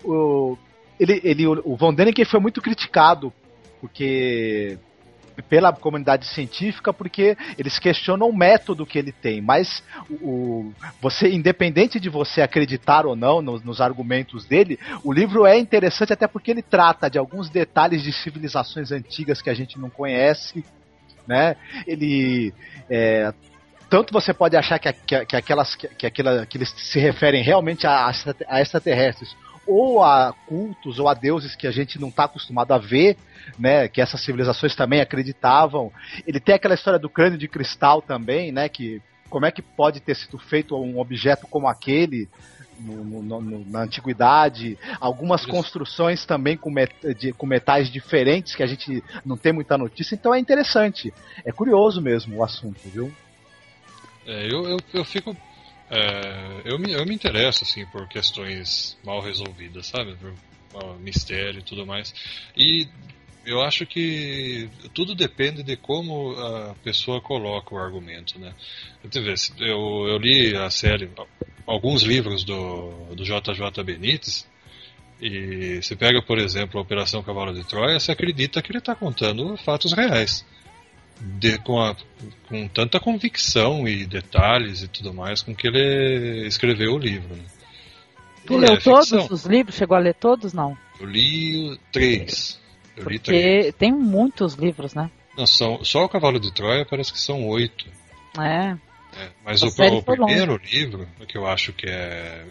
[0.04, 0.58] O,
[1.00, 3.32] ele, ele, o von Däniken foi muito criticado,
[3.80, 4.80] porque
[5.42, 10.72] pela comunidade científica porque eles questionam o método que ele tem, mas o,
[11.02, 16.14] você, independente de você acreditar ou não nos, nos, argumentos dele, o livro é interessante
[16.14, 20.64] até porque ele trata de alguns detalhes de civilizações antigas que a gente não conhece,
[21.28, 21.56] né?
[21.88, 22.54] Ele
[22.90, 23.34] é,
[23.90, 27.44] tanto você pode achar que, que, que aquelas que, que, aquela, que eles se referem
[27.44, 28.10] realmente a,
[28.48, 29.36] a extraterrestres
[29.66, 33.18] ou a cultos ou a deuses que a gente não está acostumado a ver,
[33.58, 35.92] né, que essas civilizações também acreditavam.
[36.26, 40.00] Ele tem aquela história do crânio de cristal também, né, que como é que pode
[40.02, 42.28] ter sido feito um objeto como aquele
[42.82, 45.50] no, no, no, na antiguidade, algumas Isso.
[45.50, 50.16] construções também com, met, de, com metais diferentes que a gente não tem muita notícia,
[50.16, 51.14] então é interessante.
[51.46, 53.12] É curioso mesmo o assunto, viu?
[54.26, 55.36] É, eu, eu, eu fico
[55.92, 60.16] É, eu, me, eu me interesso, assim, por questões mal resolvidas, sabe?
[60.72, 62.14] Por mistério e tudo mais.
[62.56, 62.88] E
[63.46, 68.54] eu acho que tudo depende de como a pessoa coloca o argumento, né?
[69.60, 71.10] Eu, eu li a série,
[71.68, 74.50] alguns livros do, do JJ Benítez,
[75.22, 78.96] e você pega, por exemplo, a Operação Cavalo de Troia, você acredita que ele está
[78.96, 80.46] contando fatos reais.
[81.24, 81.96] De, com, a,
[82.48, 87.36] com tanta convicção e detalhes e tudo mais com que ele escreveu o livro.
[87.36, 87.44] Né?
[88.46, 89.76] Tu leu é todos os livros?
[89.76, 90.76] Chegou a ler todos, não?
[91.00, 92.60] Eu li três.
[92.98, 93.76] Eu Porque li três.
[93.76, 95.12] tem muitos livros, né?
[95.38, 97.86] Não, são, só o Cavalo de Troia parece que são oito.
[98.40, 98.76] É.
[99.14, 100.78] É, mas o, o primeiro longe.
[100.78, 102.46] livro, que eu acho que é.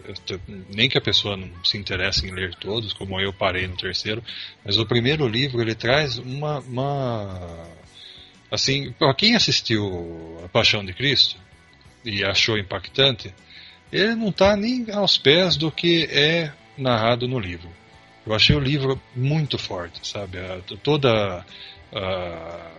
[0.69, 4.23] Nem que a pessoa não se interesse em ler todos, como eu parei no terceiro,
[4.63, 6.59] mas o primeiro livro ele traz uma.
[6.59, 7.67] uma
[8.51, 11.37] assim, para quem assistiu A Paixão de Cristo
[12.03, 13.33] e achou impactante,
[13.91, 17.69] ele não está nem aos pés do que é narrado no livro.
[18.25, 20.37] Eu achei o livro muito forte, sabe?
[20.83, 21.45] toda
[21.93, 22.71] a,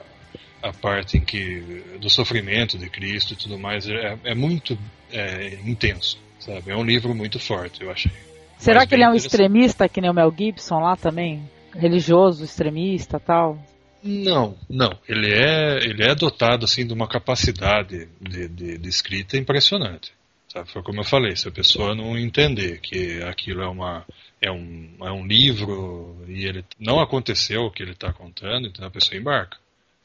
[0.62, 4.78] a parte em que do sofrimento de Cristo e tudo mais é, é muito
[5.10, 6.70] é, intenso, sabe?
[6.70, 8.12] É um livro muito forte, eu achei.
[8.58, 11.42] Será Mas que ele é um extremista que nem o Mel Gibson lá também?
[11.74, 13.58] Religioso, extremista, tal?
[14.02, 14.98] Não, não.
[15.08, 20.12] Ele é ele é dotado assim de uma capacidade de, de, de escrita impressionante.
[20.48, 20.70] Sabe?
[20.70, 24.04] Foi como eu falei, se a pessoa não entender que aquilo é uma
[24.40, 28.84] é um, é um livro e ele não aconteceu o que ele está contando, então
[28.84, 29.56] a pessoa embarca.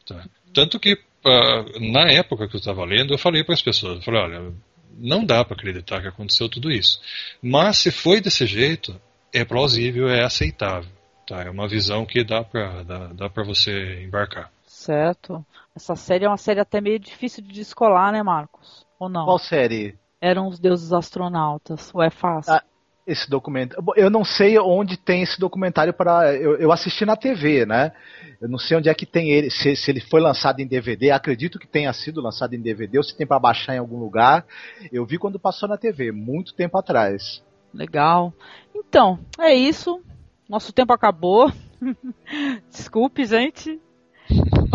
[0.05, 0.25] Tá?
[0.53, 4.01] Tanto que uh, na época que eu estava lendo, eu falei para as pessoas, eu
[4.03, 4.53] falei, olha,
[4.97, 7.01] não dá para acreditar que aconteceu tudo isso.
[7.41, 8.99] Mas se foi desse jeito,
[9.33, 10.96] é plausível, é aceitável.
[11.27, 11.43] Tá?
[11.43, 14.49] É uma visão que dá para dá, dá você embarcar.
[14.65, 15.45] Certo.
[15.75, 18.85] Essa série é uma série até meio difícil de descolar, né, Marcos?
[18.97, 19.25] Ou não?
[19.25, 19.95] Qual série?
[20.21, 21.93] Eram os deuses astronautas.
[21.93, 22.53] Ou é fácil?
[22.53, 22.63] Ah,
[23.05, 23.83] esse documentário.
[23.95, 26.33] Eu não sei onde tem esse documentário para.
[26.35, 27.91] Eu, eu, assisti na TV, né?
[28.39, 29.49] Eu não sei onde é que tem ele.
[29.49, 31.11] Se, se, ele foi lançado em DVD.
[31.11, 34.45] Acredito que tenha sido lançado em DVD ou se tem para baixar em algum lugar.
[34.91, 37.43] Eu vi quando passou na TV, muito tempo atrás.
[37.73, 38.33] Legal.
[38.75, 40.01] Então, é isso.
[40.49, 41.51] Nosso tempo acabou.
[42.69, 43.79] Desculpe, gente.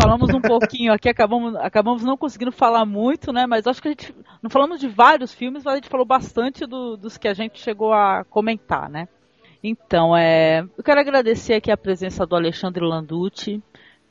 [0.01, 3.45] Falamos um pouquinho aqui, acabamos, acabamos não conseguindo falar muito, né?
[3.45, 4.15] Mas acho que a gente.
[4.41, 7.59] Não falamos de vários filmes, mas a gente falou bastante do, dos que a gente
[7.59, 9.07] chegou a comentar, né?
[9.63, 13.61] Então, é, eu quero agradecer aqui a presença do Alexandre Landucci,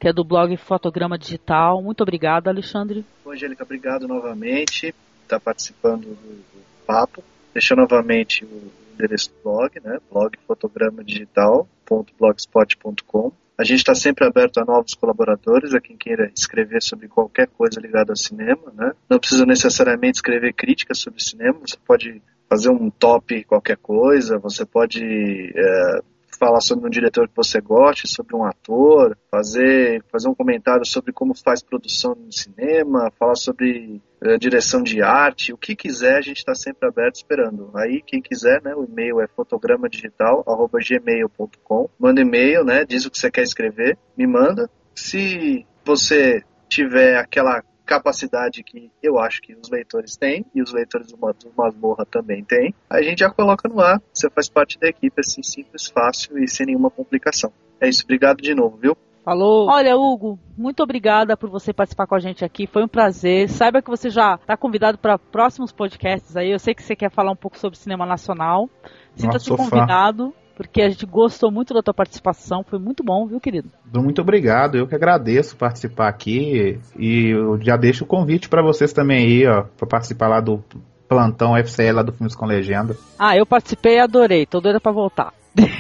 [0.01, 1.83] que é do blog Fotograma Digital.
[1.83, 3.05] Muito obrigado, Alexandre.
[3.27, 7.23] Angélica, obrigado novamente por estar participando do, do papo.
[7.53, 8.73] Deixa novamente o
[9.05, 9.99] endereço do blog, né?
[10.11, 17.07] blog fotogramadigital.blogspot.com a gente está sempre aberto a novos colaboradores, a quem queira escrever sobre
[17.07, 18.73] qualquer coisa ligada ao cinema.
[18.75, 18.93] Né?
[19.09, 24.65] Não precisa necessariamente escrever críticas sobre cinema, você pode fazer um top qualquer coisa, você
[24.65, 26.01] pode é,
[26.39, 31.13] falar sobre um diretor que você goste, sobre um ator, fazer, fazer um comentário sobre
[31.13, 36.23] como faz produção no cinema, falar sobre uh, direção de arte, o que quiser, a
[36.23, 37.71] gente está sempre aberto esperando.
[37.75, 41.89] Aí, quem quiser, né, o e-mail é fotogramadigital.gmail.com.
[41.99, 44.69] Manda e-mail, né, diz o que você quer escrever, me manda.
[44.95, 51.09] Se você tiver aquela capacidade que eu acho que os leitores têm e os leitores
[51.09, 51.19] do
[51.57, 54.01] Masmorra também têm, a gente já coloca no ar.
[54.13, 57.53] Você faz parte da equipe assim simples, fácil e sem nenhuma complicação.
[57.81, 58.97] É isso, obrigado de novo, viu?
[59.25, 59.69] Falou.
[59.69, 62.67] Olha, Hugo, muito obrigada por você participar com a gente aqui.
[62.67, 63.49] Foi um prazer.
[63.49, 66.51] Saiba que você já está convidado para próximos podcasts aí.
[66.51, 68.69] Eu sei que você quer falar um pouco sobre cinema nacional.
[69.15, 70.35] Sinta-se convidado.
[70.63, 73.69] Porque a gente gostou muito da tua participação, foi muito bom, viu, querido?
[73.93, 78.93] Muito obrigado, eu que agradeço participar aqui e eu já deixo o convite para vocês
[78.93, 80.63] também aí, ó, para participar lá do
[81.09, 82.97] plantão FCL lá do Filmes com Legenda.
[83.19, 85.35] Ah, eu participei e adorei, tô doida para voltar.
[85.55, 85.71] muito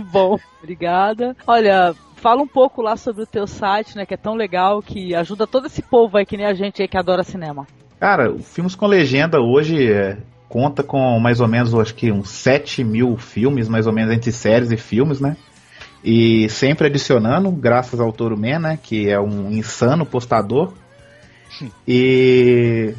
[0.10, 1.36] bom, obrigada.
[1.46, 5.14] Olha, fala um pouco lá sobre o teu site, né, que é tão legal, que
[5.14, 7.66] ajuda todo esse povo aí que nem a gente aí que adora cinema.
[8.00, 10.16] Cara, o Filmes com Legenda hoje é,
[10.52, 14.30] conta com mais ou menos, acho que uns 7 mil filmes, mais ou menos entre
[14.30, 15.34] séries e filmes, né?
[16.04, 18.78] E sempre adicionando, graças ao Toro Man, né?
[18.82, 20.74] Que é um insano postador.
[21.88, 22.92] E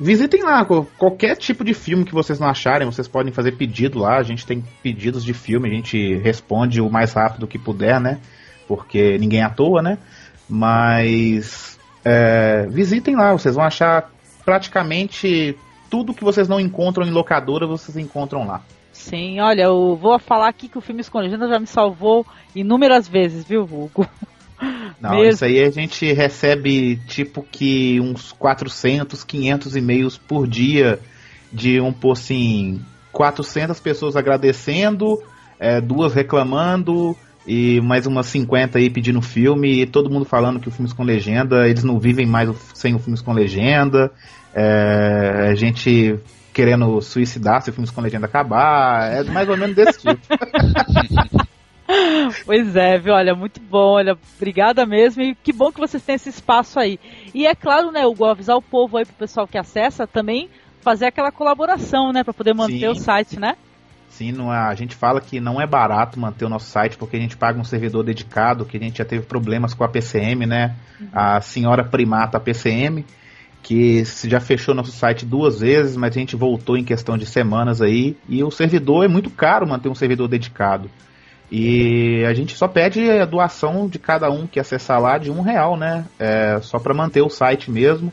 [0.00, 4.16] visitem lá, qualquer tipo de filme que vocês não acharem, vocês podem fazer pedido lá.
[4.16, 8.18] A gente tem pedidos de filme, a gente responde o mais rápido que puder, né?
[8.66, 9.98] Porque ninguém é à toa, né?
[10.48, 14.10] Mas é, visitem lá, vocês vão achar
[14.42, 15.54] praticamente
[15.94, 18.62] tudo que vocês não encontram em locadora, vocês encontram lá.
[18.92, 23.44] Sim, olha, eu vou falar aqui que o filme Escondida já me salvou inúmeras vezes,
[23.44, 24.04] viu, Hugo?
[25.00, 25.34] Não, Mesmo.
[25.34, 30.98] isso aí a gente recebe tipo que uns 400, 500 e-mails por dia
[31.52, 32.80] de um por assim
[33.12, 35.22] 400 pessoas agradecendo,
[35.60, 37.16] é, duas reclamando
[37.46, 41.04] e mais umas 50 aí pedindo filme e todo mundo falando que o filmes com
[41.04, 44.10] legenda eles não vivem mais sem o filmes com legenda.
[44.54, 46.18] É, a gente
[46.52, 49.10] querendo suicidar se o filmes com legenda acabar.
[49.10, 50.20] É mais ou menos desse tipo.
[52.46, 53.12] Pois é, viu?
[53.12, 56.98] Olha, muito bom, olha, obrigada mesmo e que bom que vocês têm esse espaço aí.
[57.34, 60.48] E é claro, né, Hugo, avisar o povo aí pro pessoal que acessa também
[60.80, 62.88] fazer aquela colaboração, né, para poder manter Sim.
[62.88, 63.56] o site, né?
[64.08, 67.16] Sim, não é, a gente fala que não é barato manter o nosso site porque
[67.16, 70.46] a gente paga um servidor dedicado, que a gente já teve problemas com a PCM,
[70.46, 70.76] né?
[71.00, 71.08] Uhum.
[71.12, 73.04] A senhora primata a PCM,
[73.64, 77.80] que já fechou nosso site duas vezes, mas a gente voltou em questão de semanas
[77.80, 80.90] aí, e o servidor é muito caro manter um servidor dedicado.
[81.50, 85.40] E a gente só pede a doação de cada um que acessar lá de um
[85.40, 86.04] real, né?
[86.18, 88.12] É, só para manter o site mesmo.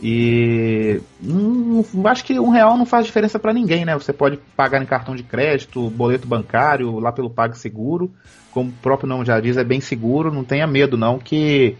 [0.00, 3.94] E hum, acho que um real não faz diferença para ninguém, né?
[3.94, 8.10] Você pode pagar em cartão de crédito, boleto bancário, lá pelo PagSeguro.
[8.50, 10.32] Como o próprio nome já diz, é bem seguro.
[10.32, 11.76] Não tenha medo, não, que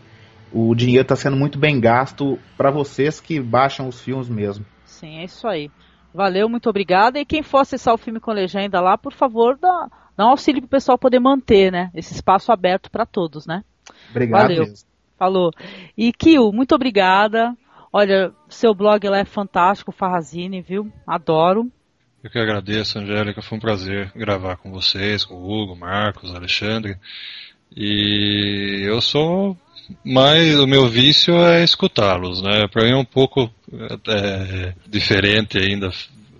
[0.53, 4.65] o dinheiro está sendo muito bem gasto para vocês que baixam os filmes mesmo.
[4.85, 5.71] Sim, é isso aí.
[6.15, 7.19] Valeu, muito obrigada.
[7.19, 10.63] E quem for acessar o filme com legenda lá, por favor, dá, dá um auxílio
[10.63, 11.91] para o pessoal poder manter, né?
[11.95, 13.63] Esse espaço aberto para todos, né?
[14.11, 14.43] Obrigado.
[14.43, 14.65] Valeu.
[14.65, 14.87] Mesmo.
[15.19, 15.51] Falou.
[15.97, 17.55] E Kio, muito obrigada.
[17.93, 20.93] Olha, seu blog lá é fantástico, Farrazine, viu?
[21.07, 21.71] Adoro.
[22.23, 23.41] Eu que agradeço, Angélica.
[23.41, 26.97] Foi um prazer gravar com vocês, com o Hugo, Marcos, Alexandre.
[27.75, 29.57] E eu sou
[30.05, 32.67] mais o meu vício é escutá-los, né?
[32.73, 33.51] Para mim é um pouco
[34.09, 35.91] é, diferente ainda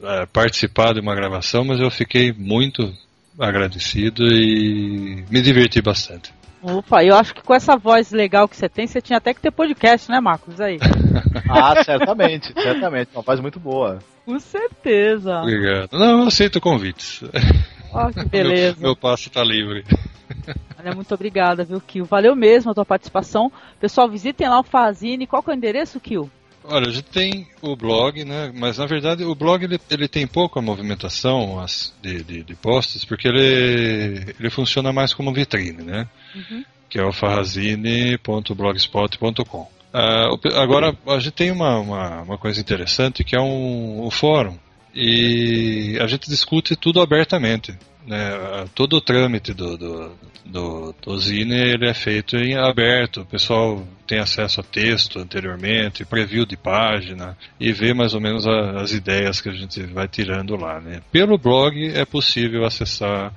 [0.03, 2.93] é, participar de uma gravação, mas eu fiquei muito
[3.39, 6.33] agradecido e me diverti bastante.
[6.63, 9.41] Opa, eu acho que com essa voz legal que você tem, você tinha até que
[9.41, 10.61] ter podcast, né, Marcos?
[10.61, 10.79] Aí.
[11.49, 13.11] ah, certamente, certamente.
[13.15, 14.01] Uma voz muito boa.
[14.25, 15.43] Com certeza.
[15.43, 15.93] Obrigado.
[15.93, 17.23] Não, eu aceito convites.
[17.97, 18.77] Oh, que beleza.
[18.79, 19.85] meu, meu passo tá livre.
[20.79, 22.05] Olha, muito obrigada, viu, Kio?
[22.05, 23.51] Valeu mesmo a tua participação.
[23.81, 25.27] Pessoal, visitem lá o Fazine.
[25.27, 26.31] Qual que é o endereço, Kio?
[26.69, 28.51] Olha, a gente tem o blog, né?
[28.55, 31.65] Mas na verdade o blog ele, ele tem pouca movimentação
[32.03, 36.09] de, de, de posts, porque ele, ele funciona mais como vitrine, né?
[36.35, 36.65] Uhum.
[36.89, 39.63] Que é o farrazine.blogspot.com.
[39.63, 40.31] Uh, ah,
[40.61, 44.59] agora, a gente tem uma, uma, uma, coisa interessante que é um, um fórum.
[44.99, 47.77] E a gente discute tudo abertamente.
[48.07, 48.31] Né?
[48.75, 50.13] Todo o trâmite do, do,
[50.47, 56.05] do, do Zine ele é feito em aberto, o pessoal tem acesso a texto anteriormente,
[56.07, 60.09] preview de página e vê mais ou menos a, as ideias que a gente vai
[60.09, 60.81] tirando lá.
[60.81, 61.03] Né?
[61.13, 63.35] Pelo blog é possível acessar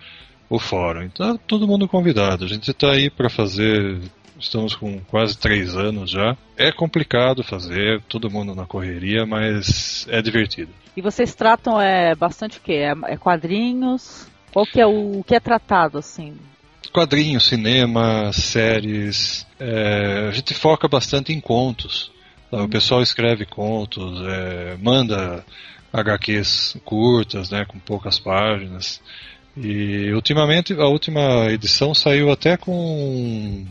[0.50, 2.46] o fórum, então todo mundo convidado.
[2.46, 4.00] A gente está aí para fazer
[4.40, 6.36] estamos com quase três anos já.
[6.58, 10.72] É complicado fazer, todo mundo na correria, mas é divertido.
[10.96, 12.74] E vocês tratam é, bastante o quê?
[12.74, 14.28] É, é quadrinhos?
[14.52, 16.36] Qual que é o, o que é tratado assim?
[16.92, 19.46] Quadrinhos, cinema, séries.
[19.60, 22.12] É, a gente foca bastante em contos.
[22.50, 22.58] Tá?
[22.58, 22.70] O uhum.
[22.70, 25.46] pessoal escreve contos, é, manda
[25.94, 29.02] HQs curtas, né, com poucas páginas.
[29.56, 33.66] E ultimamente, a última edição saiu até com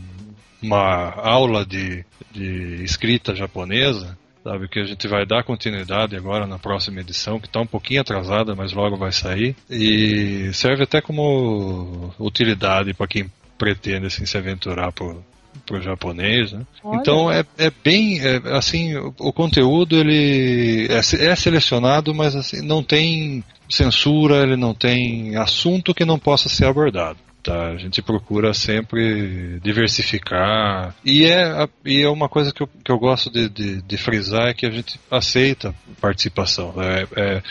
[0.61, 4.67] uma aula de, de escrita japonesa sabe?
[4.67, 8.55] Que a gente vai dar continuidade agora na próxima edição, que está um pouquinho atrasada,
[8.55, 9.55] mas logo vai sair.
[9.69, 15.21] E serve até como utilidade para quem pretende assim, se aventurar por
[15.65, 16.61] pro japonês, né?
[16.93, 22.61] Então é, é bem é, assim o, o, conteúdo ele é, é, selecionado, mas assim
[22.61, 27.17] não tem censura, ele não tem assunto que não possa ser abordado.
[27.49, 27.69] Tá?
[27.69, 30.93] A gente procura sempre diversificar.
[31.03, 34.49] E é, e é uma coisa que eu, que eu gosto de, de, de frisar
[34.49, 36.75] é que a gente aceita participação.
[36.79, 37.43] É, é,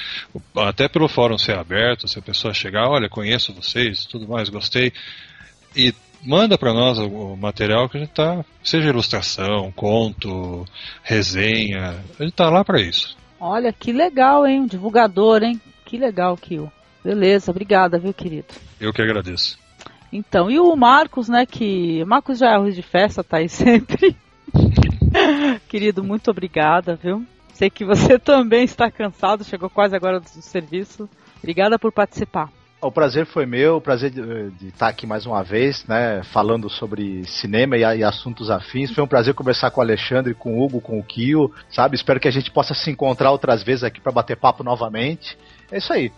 [0.54, 4.92] até pelo fórum ser aberto, se a pessoa chegar, olha, conheço vocês, tudo mais, gostei.
[5.74, 5.92] E
[6.22, 10.64] manda para nós o material que a gente tá, seja ilustração, conto,
[11.02, 13.16] resenha, a gente tá lá para isso.
[13.40, 14.64] Olha, que legal, hein?
[14.64, 15.60] Divulgador, hein?
[15.84, 16.70] Que legal, Kio.
[17.04, 18.46] Beleza, obrigada, viu, querido?
[18.80, 19.58] Eu que agradeço.
[20.12, 22.04] Então, e o Marcos, né, que...
[22.04, 24.16] Marcos já é arroz de festa, tá aí sempre.
[25.68, 27.24] Querido, muito obrigada, viu?
[27.52, 31.08] Sei que você também está cansado, chegou quase agora do serviço.
[31.38, 32.50] Obrigada por participar.
[32.80, 36.70] O prazer foi meu, o prazer de, de, estar aqui mais uma vez, né, falando
[36.70, 38.92] sobre cinema e, e, assuntos afins.
[38.92, 41.96] Foi um prazer conversar com o Alexandre, com o Hugo, com o Kio, sabe?
[41.96, 45.36] Espero que a gente possa se encontrar outras vezes aqui para bater papo novamente.
[45.72, 46.12] É isso aí.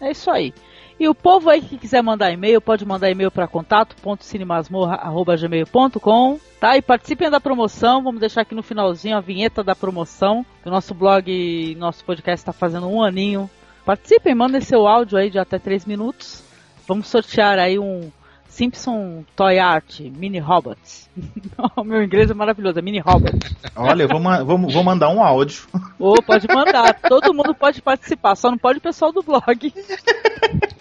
[0.00, 0.54] É isso aí.
[0.98, 6.76] E o povo aí que quiser mandar e-mail, pode mandar e-mail para contato.cinemasmorra.gmail.com tá?
[6.76, 10.94] E participem da promoção, vamos deixar aqui no finalzinho a vinheta da promoção, o nosso
[10.94, 13.50] blog, nosso podcast está fazendo um aninho.
[13.84, 16.40] Participem, mandem seu áudio aí de até 3 minutos.
[16.86, 18.12] Vamos sortear aí um
[18.52, 21.08] Simpson Toy Art Mini Robots.
[21.74, 23.32] o meu inglês é maravilhoso, é Mini Robot.
[23.74, 25.66] Olha, eu vou, vou, vou mandar um áudio.
[25.98, 29.72] Ou oh, pode mandar, todo mundo pode participar, só não pode o pessoal do blog.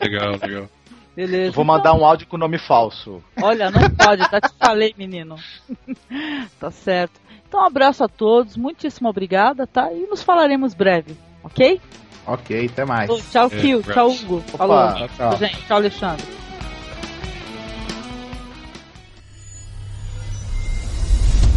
[0.01, 0.69] Legal, legal.
[1.15, 1.53] Beleza.
[1.53, 3.23] Vou mandar um áudio com nome falso.
[3.41, 5.37] Olha, não pode, tá te falei, menino.
[6.59, 7.21] tá certo.
[7.47, 9.93] Então, um abraço a todos, muitíssimo obrigada, tá?
[9.93, 11.79] E nos falaremos breve, ok?
[12.27, 13.09] Ok, até mais.
[13.09, 13.79] Oh, tchau, Kio.
[13.79, 14.43] É, tchau, Hugo.
[14.53, 15.07] Opa, Falou.
[15.15, 15.37] Tchau.
[15.37, 16.40] Gente, tchau, Alexandre.